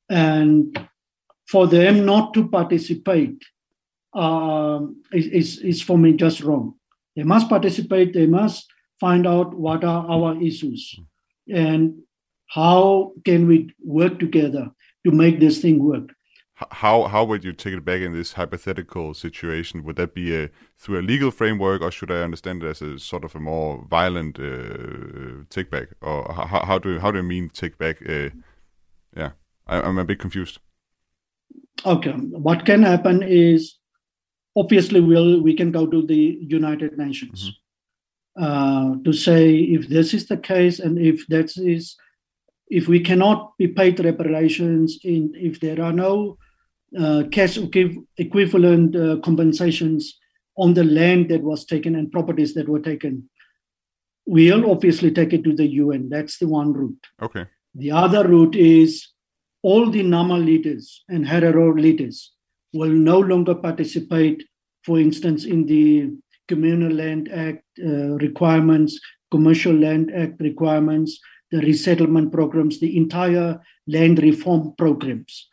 [0.09, 0.77] And
[1.49, 3.43] for them not to participate
[4.15, 4.81] uh,
[5.13, 6.75] is, is, is for me just wrong.
[7.15, 8.67] They must participate, they must
[9.01, 10.99] find out what are our issues
[11.49, 11.99] and
[12.49, 14.71] how can we work together
[15.05, 16.11] to make this thing work.
[16.71, 19.85] How how would you take it back in this hypothetical situation?
[19.85, 22.99] Would that be a through a legal framework, or should I understand it as a
[22.99, 25.89] sort of a more violent uh, take back?
[26.01, 27.99] Or how, how do you, how do you mean take back?
[28.09, 28.31] Uh,
[29.15, 29.33] yeah,
[29.67, 30.59] I, I'm a bit confused.
[31.85, 33.77] Okay, what can happen is
[34.57, 37.53] obviously we'll we can go to the United Nations
[38.39, 41.97] uh, to say if this is the case and if that is
[42.69, 46.37] if we cannot be paid reparations in if there are no
[46.99, 47.59] uh, cash
[48.19, 50.19] equivalent uh, compensations
[50.57, 53.29] on the land that was taken and properties that were taken
[54.27, 57.47] we'll obviously take it to the UN that's the one route Okay.
[57.75, 59.09] the other route is
[59.63, 62.33] all the Nama leaders and Herero leaders
[62.73, 64.45] will no longer participate,
[64.85, 66.13] for instance, in the
[66.49, 68.99] Communal Land Act uh, requirements,
[69.31, 71.19] Commercial Land Act requirements,
[71.51, 75.49] the resettlement programs, the entire land reform programs.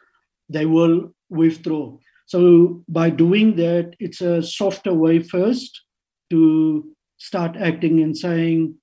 [0.49, 1.97] They will withdraw.
[2.25, 5.81] So, by doing that, it's a softer way first
[6.29, 8.75] to start acting and saying,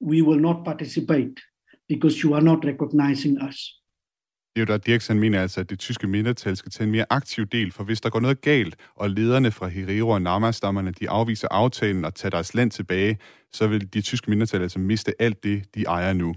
[0.00, 1.40] we will not participate
[1.88, 3.77] because you are not recognizing us.
[4.58, 7.84] Theodor Dirksen mener altså, at det tyske mindretal skal tage en mere aktiv del, for
[7.84, 12.14] hvis der går noget galt, og lederne fra Herero og Nama-stammerne, de afviser aftalen og
[12.14, 13.18] tager deres land tilbage,
[13.52, 16.34] så vil de tyske mindretal altså miste alt det, de ejer nu.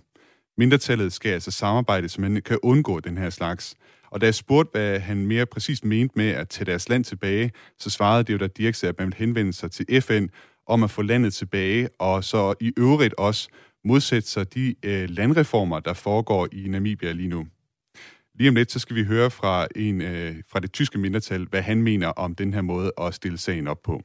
[0.58, 3.76] Mindretallet skal altså samarbejde, så man kan undgå den her slags.
[4.12, 7.52] Og da jeg spurgte, hvad han mere præcist mente med at tage deres land tilbage,
[7.80, 10.28] så svarede Theodor Dirkse, at man ville henvende sig til FN
[10.68, 13.50] om at få landet tilbage, og så i øvrigt også
[13.86, 17.48] modsætte sig de øh, landreformer, der foregår i Namibia lige nu.
[18.42, 21.62] Lige om lidt, så skal vi høre fra en øh, fra det tyske mindretal, hvad
[21.62, 24.02] han mener om den her måde at stille sagen op på.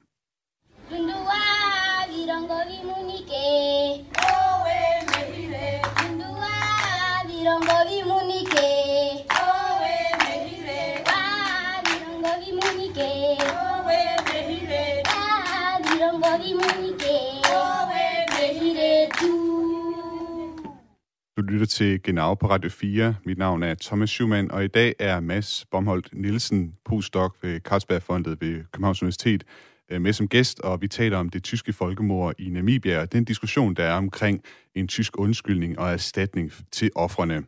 [21.46, 23.14] Lytter til Genau på Radio 4.
[23.24, 28.40] Mit navn er Thomas Schumann, og i dag er Mads Bomholdt Nielsen, postdoc ved Carlsbergfondet
[28.40, 29.44] ved Københavns Universitet,
[29.90, 33.24] øh, med som gæst, og vi taler om det tyske folkemord i Namibia, og den
[33.24, 34.42] diskussion, der er omkring
[34.74, 37.42] en tysk undskyldning og erstatning til offrene.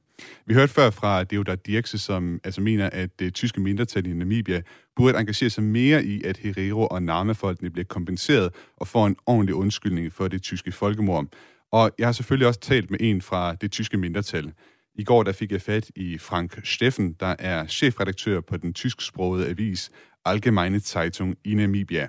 [0.46, 4.62] Vi hørte før fra Deodar Dirkse, som altså mener, at det tyske mindretal i Namibia
[4.96, 9.54] burde engagere sig mere i, at Herero og Nama-folkene bliver kompenseret og får en ordentlig
[9.54, 11.26] undskyldning for det tyske folkemord.
[11.72, 14.52] Og jeg har selvfølgelig også talt med en fra det tyske mindretal.
[14.94, 19.48] I går der fik jeg fat i Frank Steffen, der er chefredaktør på den tysksprogede
[19.48, 19.90] avis
[20.24, 22.08] Allgemeine Zeitung i Namibia.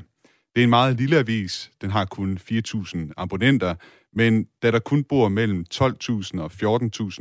[0.55, 1.71] Det er en meget lille avis.
[1.81, 3.75] Den har kun 4.000 abonnenter,
[4.13, 6.51] men da der kun bor mellem 12.000 og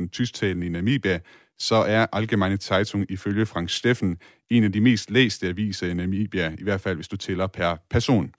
[0.01, 1.19] 14.000 tysktalende i Namibia,
[1.59, 4.17] så er Allgemeine Zeitung ifølge Frank Steffen
[4.49, 7.75] en af de mest læste aviser i Namibia, i hvert fald hvis du tæller per
[7.89, 8.31] person.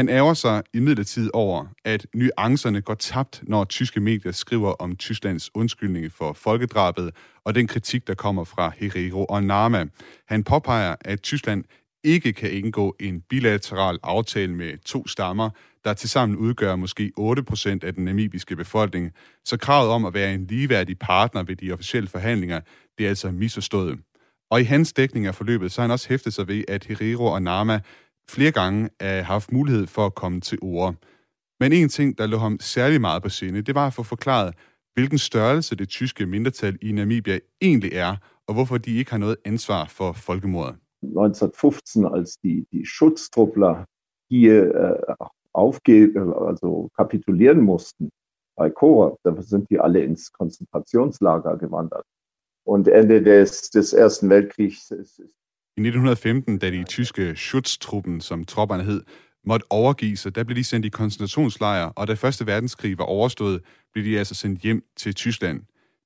[0.00, 5.50] Han ærger sig imidlertid over, at nuancerne går tabt, når tyske medier skriver om Tysklands
[5.54, 7.10] undskyldning for folkedrabet
[7.44, 9.84] og den kritik, der kommer fra Herero og Nama.
[10.28, 11.64] Han påpeger, at Tyskland
[12.04, 15.50] ikke kan indgå en bilateral aftale med to stammer,
[15.84, 19.12] der tilsammen udgør måske 8% af den namibiske befolkning,
[19.44, 22.60] så kravet om at være en ligeværdig partner ved de officielle forhandlinger,
[22.98, 23.98] det er altså misforstået.
[24.50, 27.24] Og i hans dækning af forløbet, så har han også hæftet sig ved, at Herero
[27.26, 27.80] og Nama
[28.34, 30.94] flere gange har haft mulighed for at komme til ord.
[31.60, 34.54] Men en ting, der lå ham særlig meget på sinde, det var at få forklaret,
[34.94, 38.16] hvilken størrelse det tyske mindretal i Namibia egentlig er,
[38.46, 40.76] og hvorfor de ikke har noget ansvar for folkemordet.
[41.02, 43.84] 1915, als die, die Schutztruppler
[44.30, 48.10] hier äh, aufge äh, also kapitulieren mussten
[48.56, 52.04] bei Kora, da sind die alle ins Konzentrationslager gewandert.
[52.66, 55.22] Und Ende des, des Ersten Weltkriegs ist
[55.76, 59.02] i 1915, da de tyske Schutztruppen, som tropperne hed,
[59.44, 63.62] måtte overgive sig, der blev de sendt i koncentrationslejre, og da Første Verdenskrig var overstået,
[63.92, 65.60] blev de altså sendt hjem til Tyskland.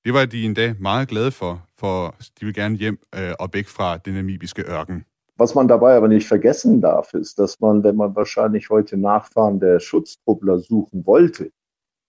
[0.04, 3.68] Det var de endda meget glade for, for de vil gerne hjem øh, og væk
[3.68, 5.04] fra den namibiske ørken.
[5.40, 9.60] Was man dabei aber nicht vergessen darf, ist, dass man, wenn man wahrscheinlich heute Nachfahren
[9.60, 11.50] der Schutztruppler suchen wollte,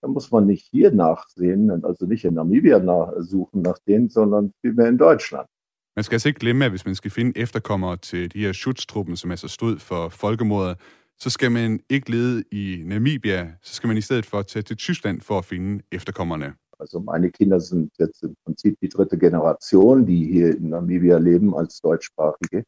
[0.00, 4.88] dann muss man nicht hier nachsehen, also nicht in Namibia nachsuchen nach denen, sondern vielmehr
[4.88, 5.48] in Deutschland.
[5.96, 9.16] Man skal altså ikke glemme, at hvis man skal finde efterkommere til de her Schutztruppen,
[9.16, 10.78] som altså stod for folkemordet,
[11.18, 14.76] så skal man ikke lede i Namibia, så skal man i stedet for tage til
[14.76, 16.54] Tyskland for at finde efterkommerne.
[16.80, 21.54] Also meine Kinder sind jetzt im Prinzip die dritte Generation, die hier in Namibia leben
[21.54, 22.64] als Deutschsprachige.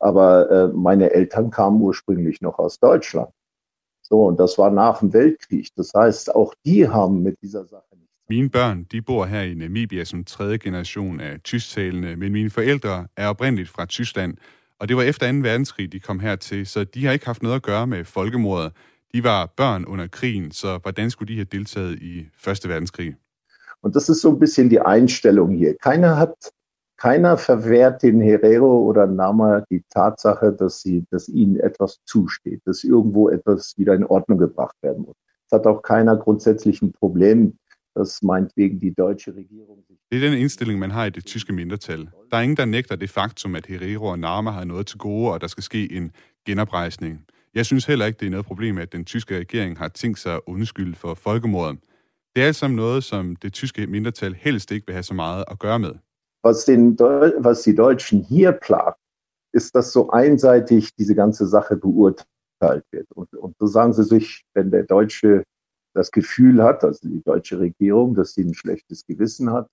[0.00, 3.30] Aber äh, meine Eltern kamen ursprünglich noch aus Deutschland.
[4.02, 5.68] So, und das war nach dem Weltkrieg.
[5.76, 9.54] Das heißt, auch die haben mit dieser Sache nicht mine børn, de bor her i
[9.54, 14.36] Namibia som tredje generation af tysktalende, men mine forældre er oprindeligt fra Tyskland,
[14.80, 15.38] og det var efter 2.
[15.38, 18.72] verdenskrig, de kom hertil, så de har ikke haft noget at gøre med folkemordet.
[19.14, 23.16] De var børn under krigen, så hvordan skulle de have deltaget i Første verdenskrig?
[23.82, 25.74] Und das ist so ein bisschen die Einstellung hier.
[25.82, 26.34] Keiner hat,
[26.98, 32.84] keiner verwehrt den Herero oder Nama die Tatsache, dass, sie, dass ihnen etwas zusteht, dass
[32.84, 35.16] irgendwo etwas wieder in Ordnung gebracht werden muss.
[35.46, 37.56] Es hat auch keiner grundsätzlich ein Problem
[37.98, 39.78] dass meinetwegen die deutsche Regierung...
[40.10, 42.08] Det er den indstilling, man har i det tyske mindretal.
[42.30, 45.32] Der er ingen, der nægter det faktum, at Herero og Nama har noget til gode,
[45.32, 46.10] og der skal ske en
[46.46, 47.24] genoprejsning.
[47.54, 50.34] Jeg synes heller ikke, det er noget problem, at den tyske regering har tænkt sig
[50.34, 51.78] at undskylde for folkemordet.
[52.36, 55.44] Det er alt sammen noget, som det tyske mindretal helst ikke vil have så meget
[55.50, 55.94] at gøre med.
[56.46, 56.98] Was, den,
[57.44, 58.98] was die Deutschen hier plagt,
[59.54, 63.06] ist, dass so einseitig diese ganze Sache beurteilt wird.
[63.10, 65.42] Und, und so sagen sie sich, wenn der deutsche
[65.98, 69.66] das Gefühl hat, also die deutsche Regierung, dass sie ein schlechtes Gewissen hat.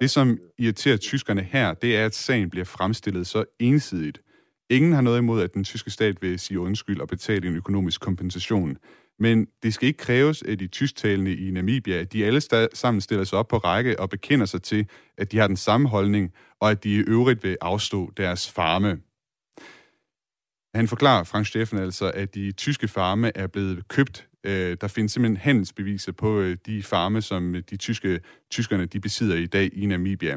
[0.00, 4.20] Det, som irriterer tyskerne her, det er, at sagen bliver fremstillet så ensidigt.
[4.70, 8.00] Ingen har noget imod, at den tyske stat vil sige undskyld og betale en økonomisk
[8.00, 8.76] kompensation.
[9.18, 12.40] Men det skal ikke kræves af de tysktalende i Namibia, at de alle
[12.74, 14.86] sammen stiller sig op på række og bekender sig til,
[15.18, 19.00] at de har den samme holdning, og at de i øvrigt vil afstå deres farme.
[20.74, 25.12] Han forklarer, Frank Steffen, altså, at de tyske farme er blevet købt Øh, der findes
[25.12, 29.86] simpelthen handelsbeviser på øh, de farme, som de tyske, tyskerne de besidder i dag i
[29.86, 30.36] Namibia.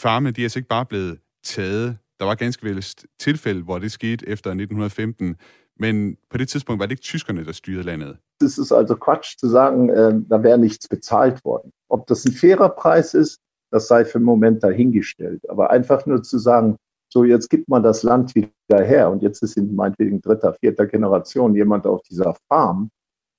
[0.00, 1.98] Farme de er altså ikke bare blevet taget.
[2.18, 2.84] Der var ganske vel
[3.18, 5.36] tilfælde, hvor det skete efter 1915,
[5.78, 8.16] Men på det tidspunkt var det ikke tyskerne, der styrede landet.
[8.44, 11.70] Es ist also Quatsch zu sagen, äh, da wäre nichts bezahlt worden.
[11.88, 13.38] Ob das ein fairer Preis ist,
[13.72, 15.40] das sei für den Moment dahingestellt.
[15.50, 16.76] Aber einfach nur zu sagen,
[17.08, 20.86] so jetzt gibt man das Land wieder her und jetzt ist in meinetwegen dritter, vierter
[20.86, 22.90] Generation jemand auf dieser Farm,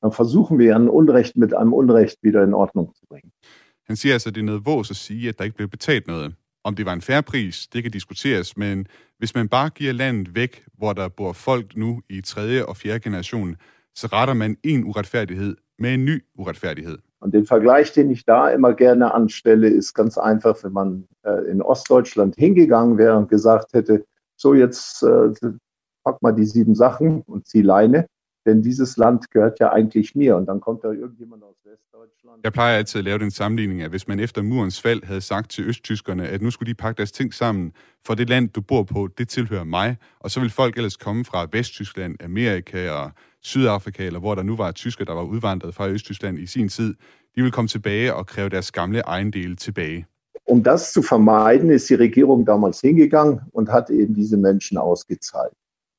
[0.02, 3.32] dann versuchen wir ein Unrecht mit einem Unrecht wieder in Ordnung zu bringen.
[3.88, 6.08] Han siger altså, at det er noget vås at sige, at der ikke blev betalt
[6.08, 6.36] noget.
[6.64, 10.36] Om det var en færre pris, det kan diskuteres, men hvis man bare giver landet
[10.36, 13.56] væk, hvor der bor folk nu i tredje og fjerde generation,
[13.96, 16.98] så retter man en uretfærdighed med en ny uretfærdighed.
[17.20, 21.52] Und den Vergleich, den ich da immer gerne anstelle, ist ganz einfach, wenn man äh,
[21.52, 24.06] in Ostdeutschland hingegangen wäre und gesagt hätte,
[24.36, 25.50] so jetzt äh,
[26.04, 28.08] pack mal die sieben Sachen und zieh Leine,
[28.48, 30.36] denn dieses Land gehört ja eigentlich mir.
[30.38, 32.44] Und dann kommt da irgendjemand aus Westdeutschland.
[32.44, 35.52] Jeg plejer altid at lave den sammenligning, at hvis man efter murens fald havde sagt
[35.52, 37.72] til østtyskerne, at nu skulle de pakke deres ting sammen,
[38.06, 41.26] for det land, du bor på, det tilhører mig, og så vil folk ellers komme
[41.26, 45.90] fra Vesttyskland, Amerika og Sydafrika, eller hvor der nu var tysker, der var udvandret fra
[45.90, 46.94] Østtyskland i sin tid,
[47.36, 50.06] de vil komme tilbage og kræve deres gamle ejendele tilbage.
[50.50, 55.54] Um das zu vermeiden, ist die Regierung damals hingegangen und hat eben diese Menschen ausgezahlt.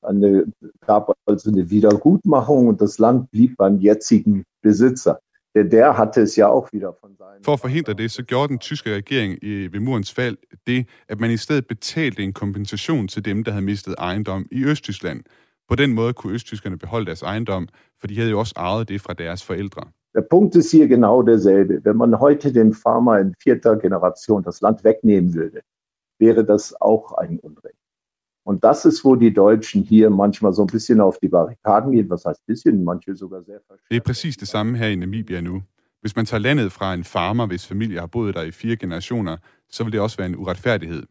[0.08, 0.44] Eine,
[0.86, 5.18] gab also eine Wiedergutmachung und das Land blieb beim jetzigen Besitzer.
[5.54, 7.44] Denn der hatte es ja auch wieder von seinen...
[7.44, 11.20] For at forhindre det, så gjorde den tyske regering i, ved murens fald det, at
[11.20, 15.20] man i stedet betalte en kompensation til dem, der havde mistet ejendom i Østtyskland.
[15.68, 17.68] På den måde kunne østtyskerne beholde deres ejendom,
[18.00, 19.82] for de havde jo også arvet det fra deres forældre.
[20.14, 21.84] Der Punkt ist hier genau derselbe.
[21.84, 25.60] Wenn man heute den Farmer in vierter Generation das Land wegnehmen würde,
[26.18, 27.77] wäre das auch ein Unrecht.
[28.48, 32.08] Und das ist, wo die Deutschen hier manchmal so ein bisschen auf die Barrikaden gehen.
[32.08, 32.84] Was heißt bisschen?
[32.84, 35.62] Manche sogar sehr Det er præcis det samme her i Namibia nu.
[36.00, 39.37] Hvis man tager landet fra en farmer, hvis familie har boet der i fire generationer,
[39.70, 41.02] så vil det også være en uretfærdighed.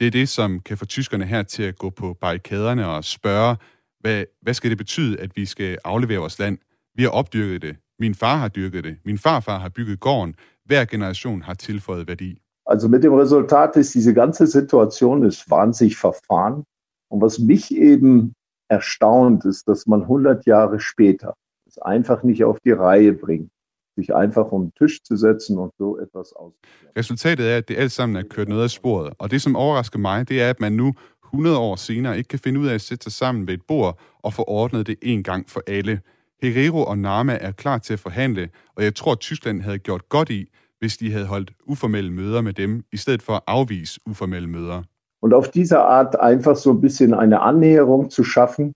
[0.00, 3.56] Det er det, som kan få tyskerne her til at gå på barrikaderne og spørge,
[4.00, 6.58] hvad, hvad skal det betyde, at vi skal aflevere vores land?
[6.94, 7.76] Vi har opdyrket det.
[7.98, 8.96] Min far har dyrket det.
[9.04, 10.34] Min farfar har bygget gården.
[10.64, 12.38] Hver generation har tilføjet værdi.
[12.70, 16.62] Also mit dem Resultat ist, diese ganze Situation ist wahnsinnig verfahren.
[17.08, 18.32] Und was mich eben
[18.68, 21.34] erstaunt, ist, dass man 100 Jahre später
[21.66, 23.50] es einfach nicht auf die Reihe bringt,
[23.96, 26.52] sich einfach um den Tisch zu setzen und so etwas aus.
[26.96, 29.12] Resultatet er, at det alt sammen er kørt noget af sporet.
[29.18, 32.38] Og det, som overrasker mig, det er, at man nu 100 år senere ikke kan
[32.38, 35.22] finde ud af at sætte sig sammen ved et bord og få ordnet det en
[35.22, 36.00] gang for alle.
[36.42, 40.08] Herero og Nama er klar til at forhandle, og jeg tror, at Tyskland havde gjort
[40.08, 44.00] godt i, hvis de havde holdt uformelle møder med dem, i stedet for at afvise
[44.06, 44.82] uformelle møder.
[45.22, 48.72] Und auf diese Art einfach so ein bisschen eine Annäherung zu schaffen,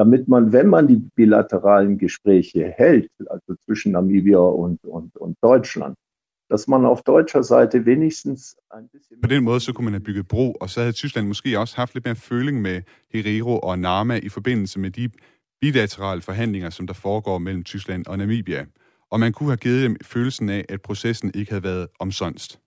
[0.00, 5.96] damit man, wenn man die bilateralen Gespräche hält, also zwischen Namibia und, und, und Deutschland,
[6.50, 9.20] dass man auf deutscher Seite wenigstens ein bisschen...
[9.20, 11.76] På den måde, så kunne man have bygget bro, og så havde Tyskland måske også
[11.76, 15.10] haft lidt mere føling med Herero og Nama i forbindelse med de
[15.60, 18.66] bilaterale forhandlinger, som der foregår mellem Tyskland og Namibia.
[19.10, 22.58] Og man kunne have givet dem følelsen af, at processen ikke havde været omsonst.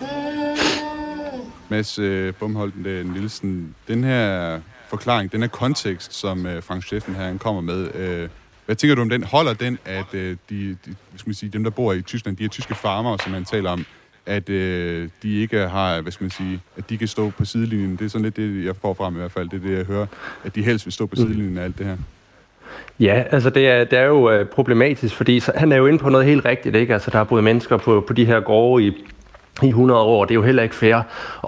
[0.00, 0.06] Mm.
[1.68, 7.14] Mads øh, Bumholden øh, Nielsen, den her forklaring, den her kontekst, som øh, Frank Steffen
[7.14, 8.28] her han kommer med, øh,
[8.66, 9.22] hvad tænker du om den?
[9.22, 12.42] Holder den, at øh, de, de, skal man sige, dem, der bor i Tyskland, de
[12.42, 13.86] her tyske farmer, som man taler om,
[14.26, 17.96] at øh, de ikke har, hvad skal man sige, at de kan stå på sidelinjen.
[17.96, 19.48] Det er sådan lidt det, jeg får frem i hvert fald.
[19.48, 20.06] Det er det, jeg hører,
[20.44, 21.96] at de helst vil stå på sidelinjen af alt det her.
[23.00, 25.98] Ja, altså det er, det er jo øh, problematisk, fordi så, han er jo inde
[25.98, 26.94] på noget helt rigtigt, ikke?
[26.94, 29.06] Altså der er boet mennesker på, på de her gårde i
[29.62, 30.24] i 100 år.
[30.24, 30.96] Det er jo heller ikke fair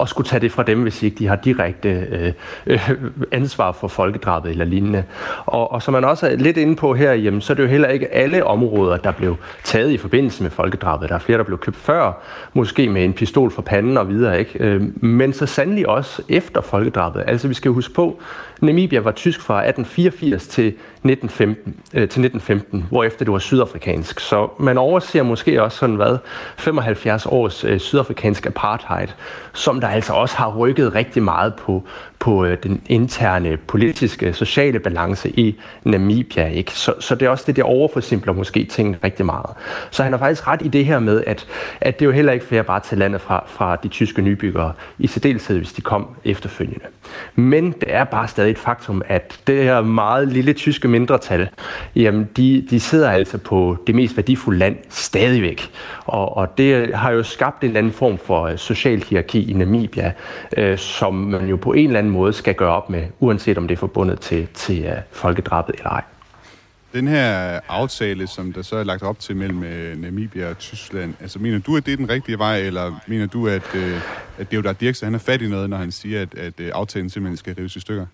[0.01, 2.33] at skulle tage det fra dem, hvis ikke de har direkte øh,
[2.67, 2.89] øh,
[3.31, 5.03] ansvar for folkedrabet eller lignende.
[5.45, 7.67] Og, og som man også er lidt inde på her, jamen, så er det jo
[7.67, 11.09] heller ikke alle områder, der blev taget i forbindelse med folkedrabet.
[11.09, 12.21] Der er flere, der blev købt før,
[12.53, 14.39] måske med en pistol for panden og videre.
[14.39, 14.59] Ikke?
[14.59, 17.23] Øh, men så sandelig også efter folkedrabet.
[17.27, 18.21] Altså vi skal huske på,
[18.61, 24.19] Namibia var tysk fra 1884 til 1915, øh, til 1915 hvorefter det var sydafrikansk.
[24.19, 26.17] Så man overser måske også sådan, hvad,
[26.57, 29.07] 75 års øh, sydafrikansk apartheid,
[29.53, 31.83] som der altså også har rykket rigtig meget på,
[32.19, 36.47] på øh, den interne politiske, sociale balance i Namibia.
[36.47, 36.71] Ikke?
[36.71, 39.49] Så, så det er også det, der overforsimpler måske tingene rigtig meget.
[39.91, 41.47] Så han har faktisk ret i det her med, at,
[41.81, 44.73] at det er jo heller ikke flere bare til landet fra, fra de tyske nybyggere,
[44.99, 46.85] i særdeleshed hvis de kom efterfølgende.
[47.35, 51.49] Men det er bare stadig et faktum, at det her meget lille tyske mindretal,
[51.95, 55.69] jamen de, de sidder altså på det mest værdifulde land stadigvæk.
[56.05, 59.53] Og, og det har jo skabt en eller anden form for øh, social hierarki i
[59.53, 60.13] Namibia,
[60.57, 63.67] øh, som man jo på en eller anden måde skal gøre op med, uanset om
[63.67, 66.03] det er forbundet til, til uh, folkedrabet eller ej.
[66.93, 71.13] Den her aftale, som der så er lagt op til mellem øh, Namibia og Tyskland,
[71.19, 74.01] altså mener du, at det er den rigtige vej, eller mener du, at, øh,
[74.37, 77.09] at Deodar Dirksen han er fat i noget, når han siger, at, at øh, aftalen
[77.09, 78.05] simpelthen skal rives i stykker?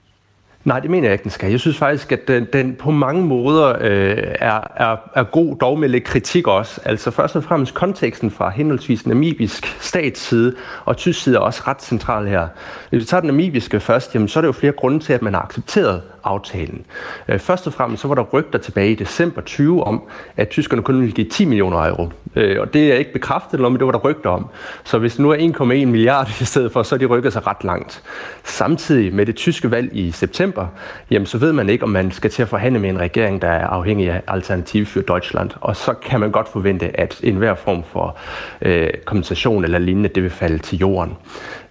[0.65, 1.51] Nej, det mener jeg ikke, den skal.
[1.51, 5.79] Jeg synes faktisk, at den, den på mange måder øh, er, er, er god, dog
[5.79, 6.81] med lidt kritik også.
[6.85, 10.55] Altså først og fremmest konteksten fra henholdsvis namibisk statsside
[10.85, 12.47] og tysk side er også ret central her.
[12.89, 15.21] Hvis vi tager den namibiske først, jamen, så er det jo flere grunde til, at
[15.21, 16.85] man har accepteret aftalen.
[17.27, 20.01] Øh, først og fremmest så var der rygter tilbage i december 20 om,
[20.37, 22.09] at tyskerne kun ville give 10 millioner euro.
[22.35, 24.47] Øh, og det er ikke bekræftet, eller men det var der rygter om.
[24.83, 27.47] Så hvis det nu er 1,1 milliard i stedet for, så er de rykket sig
[27.47, 28.03] ret langt.
[28.43, 30.67] Samtidig med det tyske valg i september,
[31.11, 33.47] jamen så ved man ikke, om man skal til at forhandle med en regering, der
[33.47, 35.49] er afhængig af Alternativ for Deutschland.
[35.61, 38.17] Og så kan man godt forvente, at enhver form for
[38.61, 41.17] øh, kompensation eller lignende, det vil falde til jorden.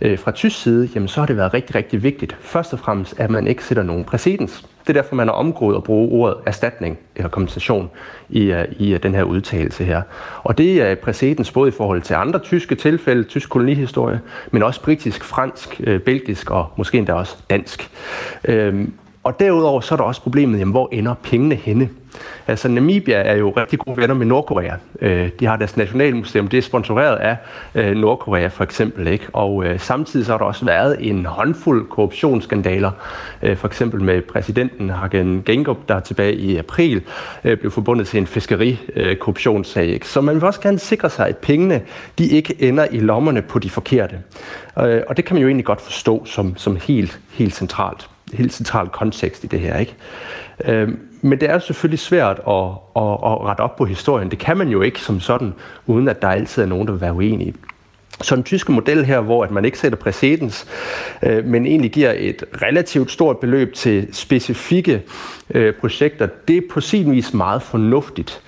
[0.05, 2.36] Øh, fra tysk side, jamen så har det været rigtig, rigtig vigtigt.
[2.40, 4.66] Først og fremmest, at man ikke sætter nogen præcedens.
[4.80, 7.90] Det er derfor, man har omgået at bruge ordet erstatning eller kompensation
[8.28, 10.02] i, uh, i uh, den her udtalelse her.
[10.42, 14.82] Og det er præcedens både i forhold til andre tyske tilfælde, tysk kolonihistorie, men også
[14.82, 17.90] britisk, fransk, øh, belgisk og måske endda også dansk.
[18.44, 18.92] Øhm,
[19.24, 21.88] og derudover så er der også problemet, jamen, hvor ender pengene henne?
[22.46, 24.74] Altså Namibia er jo rigtig gode venner med Nordkorea.
[25.00, 27.36] Øh, de har deres nationalmuseum, det er sponsoreret af
[27.74, 29.06] øh, Nordkorea for eksempel.
[29.06, 29.26] Ikke?
[29.32, 32.90] Og øh, samtidig så har der også været en håndfuld korruptionsskandaler,
[33.42, 37.02] øh, for eksempel med præsidenten Hagen Gengup, der tilbage i april
[37.44, 39.94] øh, blev forbundet til en fiskerikorruptionssag.
[39.94, 41.82] Øh, så man vil også gerne sikre sig, at pengene
[42.18, 44.18] de ikke ender i lommerne på de forkerte.
[44.80, 48.52] Øh, og det kan man jo egentlig godt forstå som, som helt, helt centralt helt
[48.52, 49.78] central kontekst i det her.
[49.78, 49.96] Ikke?
[50.64, 50.88] Øh,
[51.22, 52.64] men det er selvfølgelig svært at,
[52.96, 54.30] at, at rette op på historien.
[54.30, 55.54] Det kan man jo ikke som sådan,
[55.86, 57.54] uden at der altid er nogen, der vil være uenige.
[58.22, 60.66] Så den tyske model her, hvor at man ikke sætter præcedens,
[61.22, 65.02] øh, men egentlig giver et relativt stort beløb til specifikke
[65.50, 68.40] øh, projekter, det er på sin vis meget fornuftigt.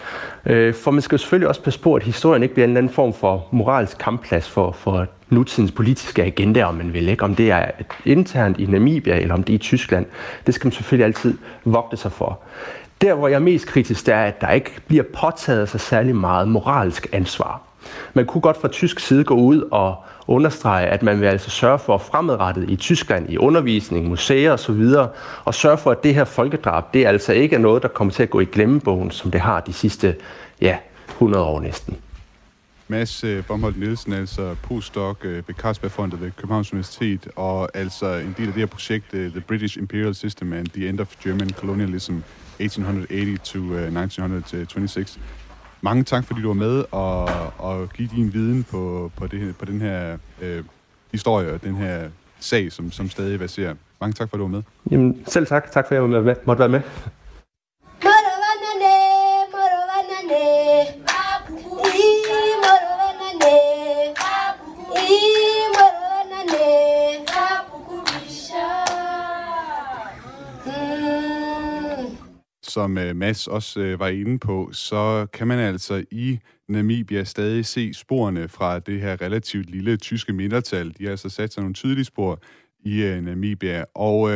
[0.46, 2.78] Øh, for man skal jo selvfølgelig også passe på, at historien ikke bliver en eller
[2.78, 7.08] anden form for moralsk kampplads for, for nutidens politiske agenda, om man vil.
[7.08, 7.24] Ikke?
[7.24, 7.70] Om det er
[8.04, 10.06] internt i Namibia, eller om det er i Tyskland.
[10.46, 12.40] Det skal man selvfølgelig altid vogte sig for.
[13.00, 16.16] Der, hvor jeg er mest kritisk, det er, at der ikke bliver påtaget sig særlig
[16.16, 17.65] meget moralsk ansvar.
[18.14, 21.78] Man kunne godt fra tysk side gå ud og understrege, at man vil altså sørge
[21.78, 24.84] for fremadrettet i Tyskland, i undervisning, museer osv.,
[25.44, 28.22] og sørge for, at det her folkedrab, det altså ikke er noget, der kommer til
[28.22, 30.16] at gå i glemmebogen, som det har de sidste
[30.60, 30.76] ja,
[31.08, 31.96] 100 år næsten.
[32.88, 38.06] Mads øh, uh, Bomholdt Nielsen, altså postdoc øh, ved Carlsbergfondet ved Københavns Universitet, og altså
[38.06, 41.14] en del af det her projekt, øh, The British Imperial System and the End of
[41.24, 42.14] German Colonialism
[42.58, 45.20] 1880 to 1926.
[45.86, 47.28] Mange tak, fordi du var med og,
[47.58, 50.64] og give din viden på, på, det, på den her øh,
[51.12, 52.08] historie og den her
[52.40, 53.74] sag, som, som stadig baserer.
[54.00, 54.62] Mange tak, for at du var med.
[54.90, 55.70] Jamen, selv tak.
[55.70, 56.80] Tak, for at jeg måtte være med.
[72.76, 77.66] Som Mass Mads også øh, var inde på, så kan man altså i Namibia stadig
[77.66, 80.94] se sporene fra det her relativt lille tyske mindretal.
[80.98, 82.42] De har altså sat sig nogle tydelige spor
[82.84, 84.30] i øh, Namibia, og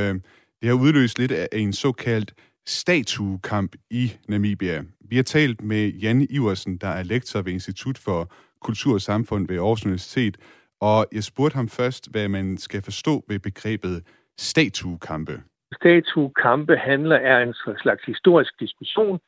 [0.61, 2.35] det har udløst lidt af en såkaldt
[2.67, 4.83] statuekamp i Namibia.
[5.11, 9.49] Vi har talt med Jan Iversen, der er lektor ved Institut for Kultur og Samfund
[9.49, 10.37] ved Aarhus Universitet,
[10.81, 14.03] og jeg spurgte ham først, hvad man skal forstå ved begrebet
[14.39, 15.43] statuekampe
[15.75, 19.21] statuekampe handler er en slags historisk diskussion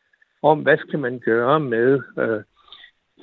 [0.42, 2.42] om, hvad skal man gøre med øh,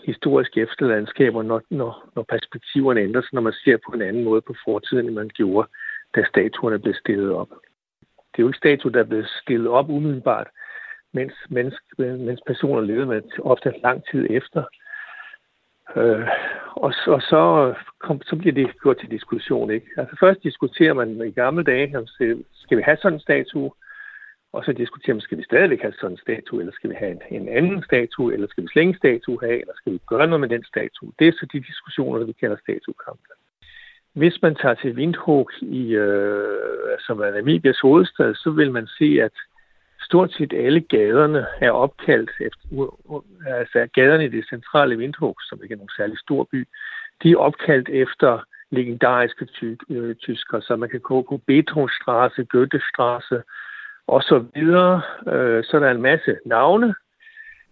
[0.05, 4.41] historiske efterlandskaber, når, når, når perspektiverne ændrer sig, når man ser på en anden måde
[4.41, 5.67] på fortiden, end man gjorde,
[6.15, 7.49] da statuerne blev stillet op.
[8.31, 10.47] Det er jo ikke statuer, der blev stillet op umiddelbart,
[11.13, 14.63] mens, mens, mens personer levede med ofte lang tid efter.
[15.95, 16.27] Øh,
[16.75, 19.71] og, og så, kom, så bliver det gjort til diskussion.
[19.71, 19.87] Ikke?
[19.97, 22.07] Altså først diskuterer man i gamle dage,
[22.53, 23.71] skal vi have sådan en statue?
[24.53, 27.11] Og så diskuterer man, skal vi stadigvæk have sådan en statue, eller skal vi have
[27.11, 30.39] en, en anden statue, eller skal vi slænge statue have, eller skal vi gøre noget
[30.41, 31.11] med den statue?
[31.19, 33.29] Det er så de diskussioner, vi kalder statuekampe.
[34.13, 38.87] Hvis man tager til Windhoek, i, øh, altså, som er Namibias hovedstad, så vil man
[38.87, 39.35] se, at
[40.09, 42.65] stort set alle gaderne er opkaldt efter,
[43.47, 46.67] altså gaderne i det centrale Windhoek, som ikke er nogen særlig stor by,
[47.23, 53.41] de er opkaldt efter legendariske ty- øh, tyskere, så man kan gå på Beethovenstrasse, Goethestraße
[54.07, 55.01] og så videre.
[55.27, 56.95] Øh, så er der en masse navne,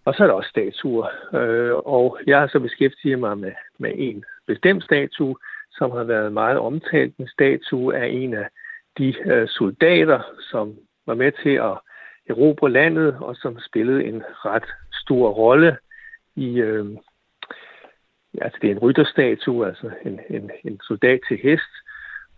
[0.04, 1.08] og så er der også statuer.
[1.34, 5.36] Øh, og jeg har så beskæftiget mig med, med en bestemt statue,
[5.72, 7.16] som har været meget omtalt.
[7.16, 8.48] En statue af en af
[8.98, 10.20] de øh, soldater,
[10.50, 10.74] som
[11.06, 11.78] var med til at
[12.28, 15.76] erobre landet, og som spillede en ret stor rolle
[16.36, 16.86] i, øh,
[18.40, 21.72] altså det er en rytterstatue, altså en, en, en soldat til hest,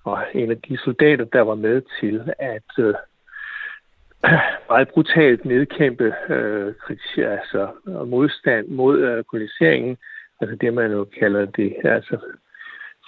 [0.04, 2.94] og en af de soldater, der var med til at øh,
[4.70, 7.68] meget brutalt nedkæmpe øh, kritik, altså
[8.06, 9.96] modstand mod øh, koloniseringen,
[10.40, 12.18] altså det man jo kalder det, altså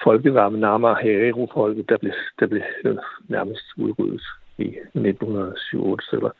[0.04, 2.96] folkevarme nærmere Herero-folket, der blev, der blev øh,
[3.28, 4.22] nærmest udryddet
[4.58, 6.30] i 1907 eller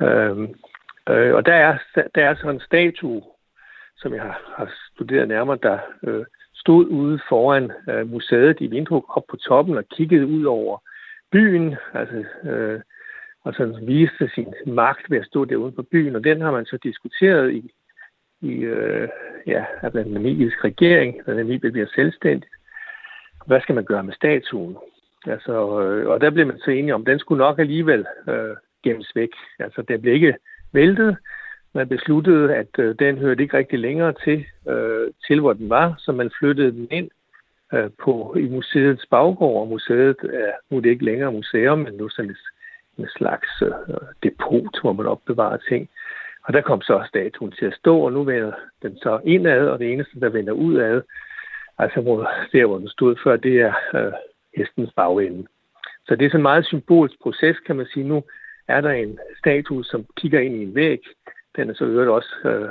[0.00, 0.54] øhm,
[1.08, 1.78] øh, og der er,
[2.14, 3.22] der er sådan en statue,
[3.96, 6.24] som jeg har, har studeret nærmere, der øh,
[6.54, 10.78] stod ude foran øh, museet i Vindhug op på toppen og kiggede ud over
[11.32, 12.80] byen, altså, øh,
[13.44, 16.66] og sådan viste sin magt ved at stå derude på byen, og den har man
[16.66, 17.72] så diskuteret i,
[18.40, 19.08] i øh,
[19.46, 22.48] ja, af den namibiske regering, når Namibia bliver selvstændig.
[23.46, 24.76] Hvad skal man gøre med statuen?
[25.26, 29.12] Altså, øh, og der blev man så enige om, den skulle nok alligevel øh, gemmes
[29.14, 29.30] væk.
[29.58, 30.34] Altså, den blev ikke
[30.72, 31.16] væltet.
[31.74, 35.94] Man besluttede, at øh, den hørte ikke rigtig længere til, øh, til hvor den var,
[35.98, 37.10] så man flyttede den ind
[37.72, 41.94] øh, på, i museets baggård, og museet er nu er det ikke længere museum, men
[41.94, 42.36] nu sådan et,
[42.98, 43.72] en slags øh,
[44.22, 45.88] depot, hvor man opbevarer ting.
[46.44, 48.52] Og der kom så statuen til at stå, og nu vender
[48.82, 51.02] den så indad, og det eneste, der vender udad,
[51.78, 54.12] altså hvor, der, hvor den stod før, det er øh,
[54.56, 55.46] hestens bagende.
[56.06, 58.08] Så det er sådan en meget symbolsk proces, kan man sige.
[58.08, 58.22] Nu
[58.76, 61.00] er der en statue, som kigger ind i en væg.
[61.56, 62.68] Den er så øvrigt også øh,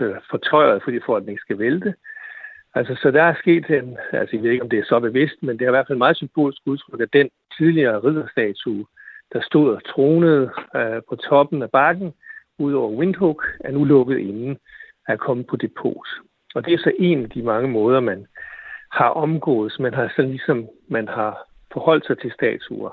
[0.00, 1.94] øh fortøjet, fordi for at den ikke skal vælte.
[2.74, 5.42] Altså, så der er sket en, altså jeg ved ikke, om det er så bevidst,
[5.42, 8.86] men det er i hvert fald meget symbolsk udtryk, at den tidligere ridderstatue,
[9.32, 12.12] der stod og tronede øh, på toppen af bakken,
[12.58, 14.58] ud over Windhoek, er nu lukket inden
[15.08, 16.08] er kommet på depot.
[16.54, 18.26] Og det er så en af de mange måder, man
[18.90, 22.90] har omgået, man har sådan ligesom man har forholdt sig til statuer.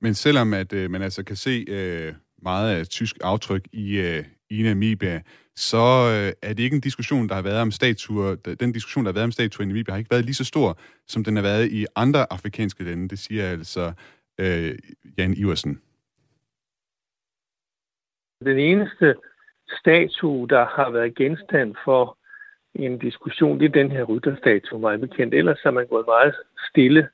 [0.00, 4.24] Men selvom at øh, man altså kan se øh, meget af tysk aftryk i, øh,
[4.50, 5.22] i Namibia,
[5.56, 5.76] så
[6.14, 8.34] øh, er det ikke en diskussion, der har været om statuer.
[8.34, 10.78] Den diskussion, der har været om statuer i Namibia, har ikke været lige så stor,
[11.06, 13.08] som den har været i andre afrikanske lande.
[13.08, 13.92] Det siger altså
[14.40, 14.78] øh,
[15.18, 15.80] Jan Iversen.
[18.44, 19.14] Den eneste
[19.80, 22.18] statue, der har været genstand for
[22.74, 25.34] en diskussion, det er den her rytterstatue, meget bekendt.
[25.34, 26.34] Ellers har man gået meget
[26.70, 27.08] stille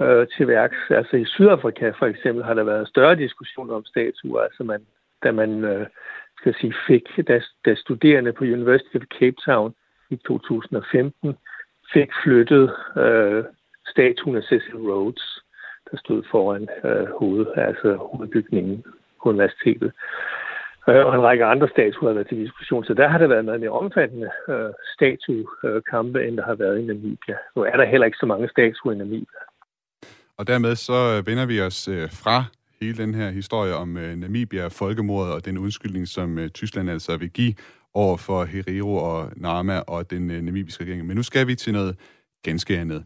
[0.00, 0.78] øh, til værks.
[0.90, 4.86] Altså i Sydafrika for eksempel har der været større diskussioner om statuer, altså man,
[5.22, 5.86] da man øh,
[6.38, 9.74] skal sige, fik, da, da studerende på University of Cape Town
[10.10, 11.36] i 2015
[11.92, 13.44] fik flyttet øh,
[13.86, 15.42] statuen af Cecil Rhodes,
[15.90, 18.84] der stod foran øh, hoved, altså hovedbygningen
[19.22, 19.92] på universitetet.
[20.88, 23.44] Øh, og en række andre statuer har været til diskussion, så der har det været
[23.44, 27.36] meget mere omfattende øh, statuekampe, end der har været i Namibia.
[27.56, 29.40] Nu er der heller ikke så mange statuer i Namibia.
[30.40, 32.44] Og dermed så øh, vender vi os øh, fra
[32.80, 37.16] hele den her historie om øh, Namibia, folkemordet og den undskyldning, som øh, Tyskland altså
[37.16, 37.54] vil give
[37.94, 41.06] over for Herero og Nama og den øh, namibiske regering.
[41.06, 41.96] Men nu skal vi til noget
[42.42, 43.04] ganske andet.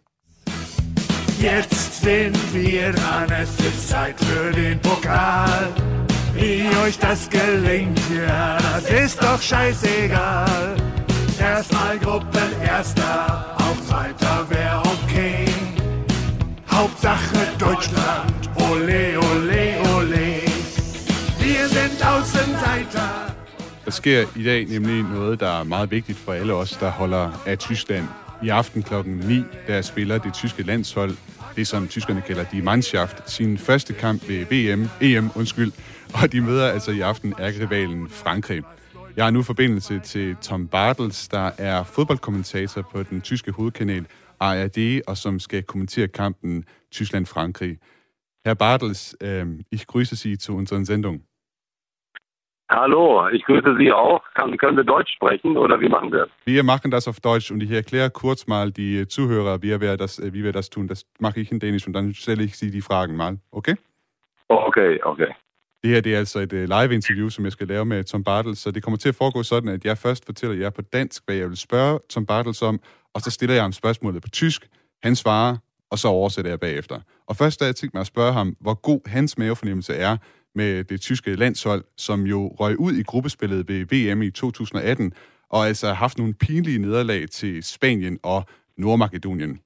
[1.43, 5.65] Jetzt sind wir dran, es ist Zeit für den Pokal.
[6.35, 10.77] Wie euch das gelingt, ja, das ist doch scheißegal.
[11.41, 12.51] Erstmal Gruppen,
[17.85, 19.63] Deutschland, ole, ole,
[19.97, 20.27] ole.
[21.41, 23.35] Wir sind Außenseiter.
[23.85, 27.43] Der sker i dag nemlig noget, der er meget vigtigt for alle os, der holder
[27.47, 28.05] af Tyskland.
[28.43, 31.17] I aften klokken 9, der spiller det tyske landshold,
[31.57, 35.73] det som tyskerne kalder Die Mannschaft, sin første kamp ved VM, EM, undskyld,
[36.23, 38.63] og de møder altså i aften ærgerivalen Frankrig.
[39.17, 44.07] Jeg har nu forbindelse til Tom Bartels, der er fodboldkommentator på den tyske hovedkanal
[44.49, 46.65] ARD, og som skal kommentere kampen
[46.97, 47.79] Tyskland-Frankrig.
[48.47, 51.17] Herr Bartels, äh, ich grüße Sie zu unserer Sendung.
[52.71, 54.23] Hallo, ich grüße Sie auch.
[54.35, 56.27] Kann, können wir Deutsch sprechen oder wie machen wir?
[56.45, 60.21] Wir machen das auf Deutsch und ich erkläre kurz mal die Zuhörer, wie wir das,
[60.35, 60.89] wie wir das tun.
[60.89, 63.77] Das mache ich in Dänisch und dann stelle ich Sie die Fragen mal, okay?
[64.49, 65.33] Okay, okay.
[65.83, 68.59] Det her det er altså et uh, live-interview, som jeg skal lave med Tom Bartels,
[68.59, 71.37] så det kommer til at foregå sådan, at jeg først fortæller jer på dansk, hvad
[71.37, 72.81] jeg vil spørge Tom Bartels om,
[73.15, 74.69] og så stiller jeg ham spørgsmålet på tysk,
[75.03, 75.57] han svarer,
[75.91, 77.01] og så oversætter jeg bagefter.
[77.27, 80.17] Og først da jeg tænkte mig at spørge ham, hvor god hans mavefornemmelse er
[80.55, 85.13] med det tyske landshold, som jo røg ud i gruppespillet ved VM i 2018,
[85.51, 88.45] og altså har haft nogle pinlige nederlag til Spanien og
[88.79, 89.61] Nordmakedonien.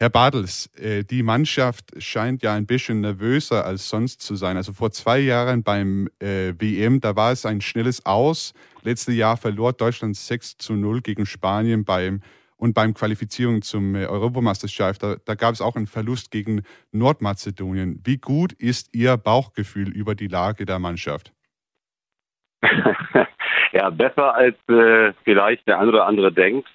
[0.00, 4.56] Herr Bartels, äh, die Mannschaft scheint ja ein bisschen nervöser als sonst zu sein.
[4.56, 8.54] Also vor zwei Jahren beim äh, WM, da war es ein schnelles Aus.
[8.82, 12.20] Letztes Jahr verlor Deutschland 6 zu 0 gegen Spanien beim
[12.56, 16.62] Und beim Qualifizierung zum äh, Europameisterschaft, da, da gab es auch einen Verlust gegen
[16.92, 18.02] Nordmazedonien.
[18.04, 21.32] Wie gut ist Ihr Bauchgefühl über die Lage der Mannschaft?
[23.72, 26.68] ja, besser als äh, vielleicht der eine oder andere denkt.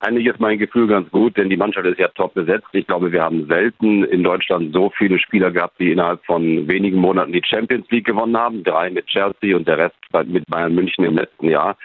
[0.00, 2.68] Eigentlich ist mein Gefühl ganz gut, denn die Mannschaft ist ja top besetzt.
[2.72, 6.98] Ich glaube, wir haben selten in Deutschland so viele Spieler gehabt, die innerhalb von wenigen
[6.98, 8.62] Monaten die Champions League gewonnen haben.
[8.62, 11.78] Drei mit Chelsea und der Rest mit Bayern München im letzten Jahr.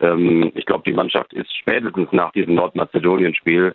[0.00, 3.74] Ähm, ich glaube, die Mannschaft ist spätestens nach diesem Nordmazedonien-Spiel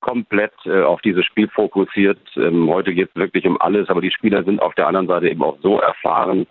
[0.00, 2.20] komplett äh, auf dieses Spiel fokussiert.
[2.36, 5.28] Ähm, heute geht es wirklich um alles, aber die Spieler sind auf der anderen Seite
[5.28, 6.46] eben auch so erfahren,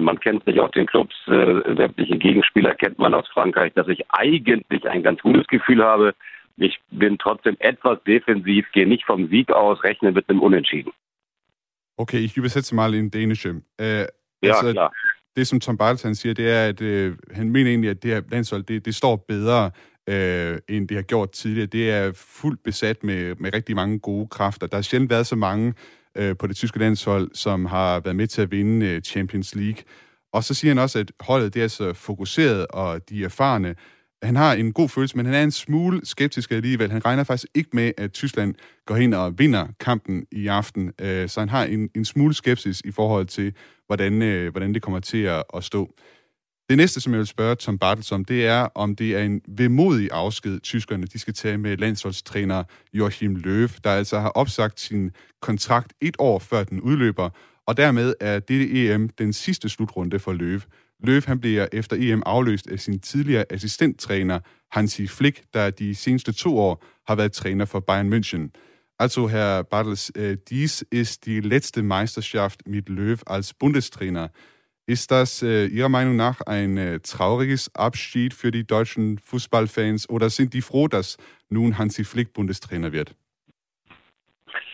[0.00, 4.02] man kennt sich aus den Clubs, äh, sämtliche Gegenspieler kennt man aus Frankreich, dass ich
[4.10, 6.14] eigentlich ein ganz gutes Gefühl habe.
[6.56, 10.92] Ich bin trotzdem etwas defensiv, gehe nicht vom Sieg aus, rechne mit einem Unentschieden.
[11.96, 13.50] Okay, ich übersætter mal in danische.
[13.50, 14.06] Uh, ja,
[14.42, 14.92] altså, klar.
[15.36, 18.22] Det, som Tom Bartels siger, det er, at uh, han mener egentlig, at det her
[18.30, 19.70] landshold, det, det står bedre,
[20.10, 21.66] uh, end det har gjort tidligere.
[21.66, 24.66] Det er fuldt besat med, med rigtig mange gode kræfter.
[24.66, 25.74] Der har sjældent været så mange
[26.16, 29.82] øh, på det tyske landshold, som har været med til at vinde øh, Champions League.
[30.32, 33.74] Og så siger han også, at holdet det er så fokuseret, og de er erfarne.
[34.22, 36.90] Han har en god følelse, men han er en smule skeptisk alligevel.
[36.90, 38.54] Han regner faktisk ikke med, at Tyskland
[38.86, 40.92] går hen og vinder kampen i aften.
[41.00, 43.52] Øh, så han har en, en smule skepsis i forhold til,
[43.86, 45.94] hvordan, øh, hvordan det kommer til at, at stå.
[46.70, 49.40] Det næste, som jeg vil spørge Tom Bartels om, det er, om det er en
[49.48, 55.10] vemodig afsked, tyskerne de skal tage med landsholdstræner Joachim Löw, der altså har opsagt sin
[55.42, 57.30] kontrakt et år før den udløber,
[57.66, 60.60] og dermed er det EM den sidste slutrunde for Löw.
[61.04, 64.40] Løv han bliver efter EM afløst af sin tidligere assistenttræner
[64.72, 68.50] Hansi Flick, der de seneste to år har været træner for Bayern München.
[68.98, 74.28] Also, Herr Bartels, øh, dies ist die letzte Meisterschaft mit Löw als Bundestrainer.
[74.90, 80.30] Ist das äh, Ihrer Meinung nach ein äh, trauriges Abschied für die deutschen Fußballfans oder
[80.30, 81.16] sind die froh, dass
[81.48, 83.14] nun Hansi Flick Bundestrainer wird?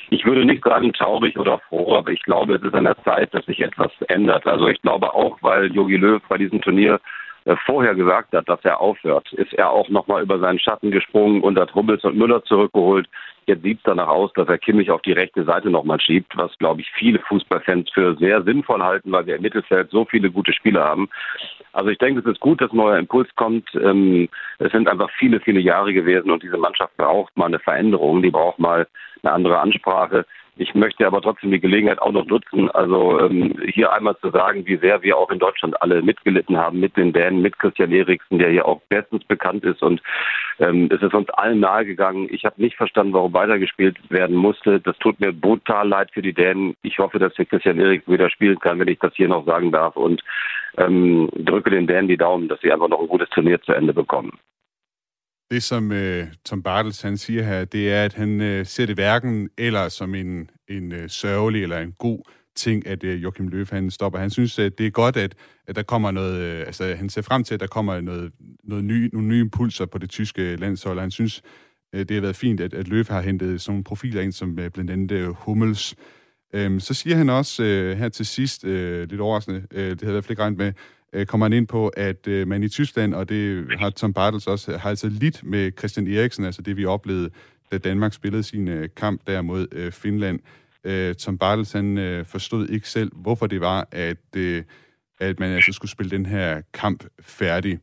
[0.09, 3.35] Ich würde nicht sagen traurig oder froh, aber ich glaube, es ist an der Zeit,
[3.35, 4.47] dass sich etwas ändert.
[4.47, 6.99] Also ich glaube auch, weil Jogi Löw bei diesem Turnier
[7.65, 11.59] vorher gesagt hat, dass er aufhört, ist er auch nochmal über seinen Schatten gesprungen und
[11.59, 13.09] hat Hummels und Müller zurückgeholt.
[13.47, 16.51] Jetzt sieht es danach aus, dass er Kimmich auf die rechte Seite nochmal schiebt, was,
[16.59, 20.53] glaube ich, viele Fußballfans für sehr sinnvoll halten, weil wir im Mittelfeld so viele gute
[20.53, 21.09] Spieler haben.
[21.73, 23.69] Also ich denke, es ist gut, dass neuer Impuls kommt.
[23.77, 24.29] Ähm,
[24.59, 28.31] es sind einfach viele, viele Jahre gewesen und diese Mannschaft braucht mal eine Veränderung, die
[28.31, 28.89] braucht mal
[29.23, 30.27] eine andere Ansprache.
[30.59, 34.67] Ich möchte aber trotzdem die Gelegenheit auch noch nutzen, also ähm, hier einmal zu sagen,
[34.67, 38.39] wie sehr wir auch in Deutschland alle mitgelitten haben mit den Dänen, mit Christian Eriksen,
[38.39, 39.83] der hier auch bestens bekannt ist.
[39.83, 40.01] Und
[40.59, 42.33] ähm, es ist uns allen nahegegangen.
[42.33, 44.81] Ich habe nicht verstanden, warum weitergespielt werden musste.
[44.81, 46.75] Das tut mir brutal leid für die Dänen.
[46.81, 49.73] Ich hoffe, dass wir Christian Eriksen wieder spielen kann, wenn ich das hier noch sagen
[49.73, 49.95] darf.
[49.95, 50.23] Und
[50.79, 53.93] ähm, drücke den Dänen die Daumen, dass sie einfach noch ein gutes Turnier zu Ende
[53.93, 54.39] bekommen.
[55.51, 58.97] Det, som øh, Tom Bartels han siger her, det er, at han øh, ser det
[58.97, 62.23] hverken eller som en, en øh, sørgelig eller en god
[62.57, 64.19] ting, at øh, Joachim Løf han stopper.
[64.19, 65.35] Han synes, at det er godt, at,
[65.67, 66.41] at der kommer noget...
[66.41, 68.33] Øh, altså, han ser frem til, at der kommer noget,
[68.65, 70.99] noget ny, nogle nye impulser på det tyske landshold.
[70.99, 71.43] og Han synes,
[71.93, 74.59] øh, det har været fint, at, at Løf har hentet sådan nogle profiler ind, som
[74.59, 75.95] øh, blandt andet øh, Hummels.
[76.57, 80.03] Um, så siger han også øh, her til sidst, øh, lidt overraskende, øh, det havde
[80.03, 80.73] jeg i hvert fald ikke regnet med,
[81.17, 84.47] øh, kommer han ind på, at øh, man i Tyskland, og det har Tom Bartels
[84.47, 87.31] også, har altså lidt med Christian Eriksen, altså det vi oplevede,
[87.73, 90.41] da Danmark spillede sin øh, kamp der mod øh, Finland.
[90.85, 94.63] Øh, Tom Bartels, han øh, forstod ikke selv, hvorfor det var, at, øh,
[95.21, 97.79] at man altså skulle spille den her kamp færdig.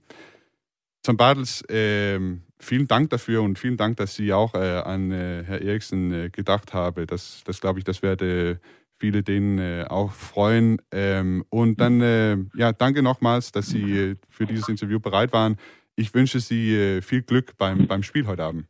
[1.05, 2.19] Tom Bartels, äh,
[2.59, 6.29] vielen Dank dafür und vielen Dank, dass Sie auch äh, an äh, Herr Eriksen äh,
[6.29, 7.07] gedacht haben.
[7.07, 8.55] Das, das glaube ich, das werde äh,
[9.03, 10.77] viele denen äh, auch freuen.
[10.93, 15.57] Ähm, und dann, äh, ja, danke nochmals, dass Sie äh, für dieses Interview bereit waren.
[15.97, 18.65] Ich wünsche Sie äh, viel Glück beim, beim Spiel heute Abend.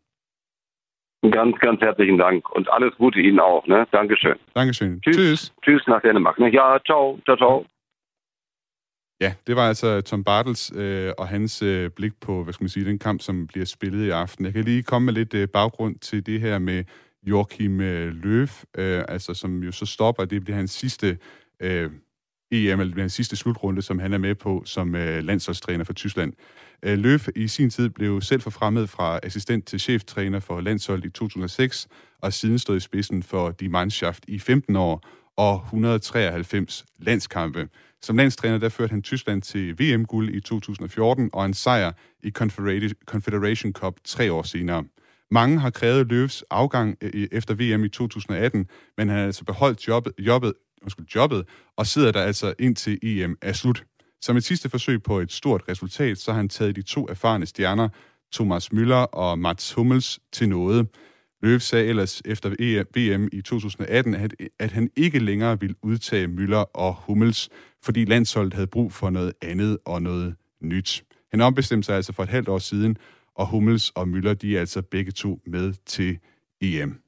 [1.31, 3.65] Ganz, ganz herzlichen Dank und alles Gute Ihnen auch.
[3.67, 3.87] Ne?
[3.91, 4.37] Dankeschön.
[4.55, 4.99] Dankeschön.
[5.01, 5.15] Tschüss.
[5.15, 6.39] Tschüss, Tschüss nach Dänemark.
[6.39, 6.49] Ne?
[6.49, 7.65] Ja, ciao, ciao, ciao.
[9.21, 12.69] Ja, det var altså Tom Bartels øh, og hans øh, blik på, hvad skal man
[12.69, 14.45] sige, den kamp, som bliver spillet i aften.
[14.45, 16.83] Jeg kan lige komme med lidt øh, baggrund til det her med
[17.25, 18.47] Joachim øh,
[18.77, 20.25] øh, altså, som jo så stopper.
[20.25, 21.17] Det bliver hans sidste
[21.59, 21.91] øh,
[22.51, 26.33] EM, eller hans sidste slutrunde, som han er med på som øh, landsholdstræner for Tyskland.
[26.83, 31.09] Øh, Løv i sin tid blev selv forfremmet fra assistent til cheftræner for landsholdet i
[31.09, 31.87] 2006,
[32.21, 35.07] og siden stod i spidsen for Die Mannschaft i 15 år
[35.37, 37.69] og 193 landskampe.
[38.01, 41.91] Som landstræner der førte han Tyskland til VM-guld i 2014 og en sejr
[42.23, 42.31] i
[43.05, 44.83] Confederation Cup tre år senere.
[45.33, 48.67] Mange har krævet Løvs afgang øh, efter VM i 2018,
[48.97, 50.53] men han har altså beholdt jobbet, jobbet,
[51.15, 51.45] jobbet
[51.77, 53.83] og sidder der altså indtil EM er slut.
[54.21, 57.45] Som et sidste forsøg på et stort resultat, så har han taget de to erfarne
[57.45, 57.89] stjerner,
[58.33, 60.87] Thomas Müller og Mats Hummels til noget.
[61.43, 66.71] Løv sagde ellers efter VM i 2018, at, at han ikke længere ville udtage Müller
[66.73, 67.49] og Hummels,
[67.83, 71.03] fordi landsholdet havde brug for noget andet og noget nyt.
[71.31, 72.97] Han ombestemte sig altså for et halvt år siden,
[73.35, 76.19] og Hummels og Müller, de er altså begge to med til
[76.61, 76.99] EM.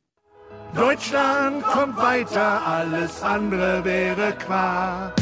[0.76, 5.14] Deutschland kommt weiter, alles andere wäre Quark.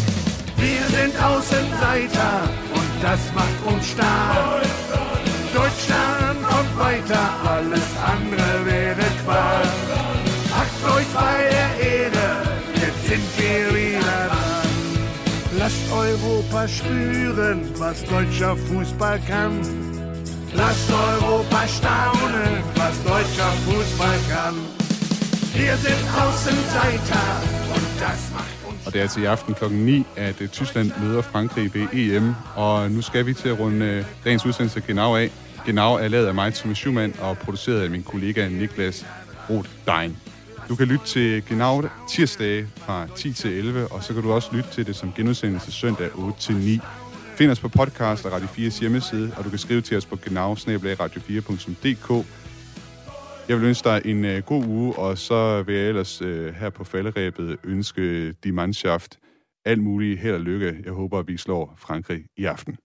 [0.57, 2.33] Wir sind Außenseiter
[2.77, 4.63] und das macht uns stark.
[5.53, 7.23] Deutschland kommt weiter,
[7.55, 9.73] alles andere wäre Quark.
[10.53, 12.27] Packt euch bei der Ehre,
[12.81, 14.63] jetzt sind wir wieder dran.
[15.59, 19.61] Lasst Europa spüren, was deutscher Fußball kann.
[20.55, 24.55] Lasst Europa staunen, was deutscher Fußball kann.
[25.55, 27.25] Wir sind Außenseiter
[27.75, 30.91] und das macht uns Og det er altså i aften klokken 9, at øh, Tyskland
[31.01, 32.35] møder Frankrig ved EM.
[32.55, 35.31] Og nu skal vi til at runde øh, dagens udsendelse Genau af.
[35.65, 39.05] Genau er lavet af mig, Thomas Schumann, og produceret af min kollega Niklas
[39.49, 40.17] Roth Dein.
[40.69, 44.49] Du kan lytte til Genau tirsdage fra 10 til 11, og så kan du også
[44.51, 46.79] lytte til det som genudsendelse søndag 8 til 9.
[47.43, 50.15] Find os på podcast og Radio 4's hjemmeside, og du kan skrive til os på
[50.15, 52.25] genau radio4.dk.
[53.49, 56.69] Jeg vil ønske dig en uh, god uge, og så vil jeg ellers uh, her
[56.69, 59.19] på falderæbet ønske de Mannschaft
[59.65, 60.75] alt muligt held og lykke.
[60.85, 62.77] Jeg håber, at vi slår Frankrig i aften.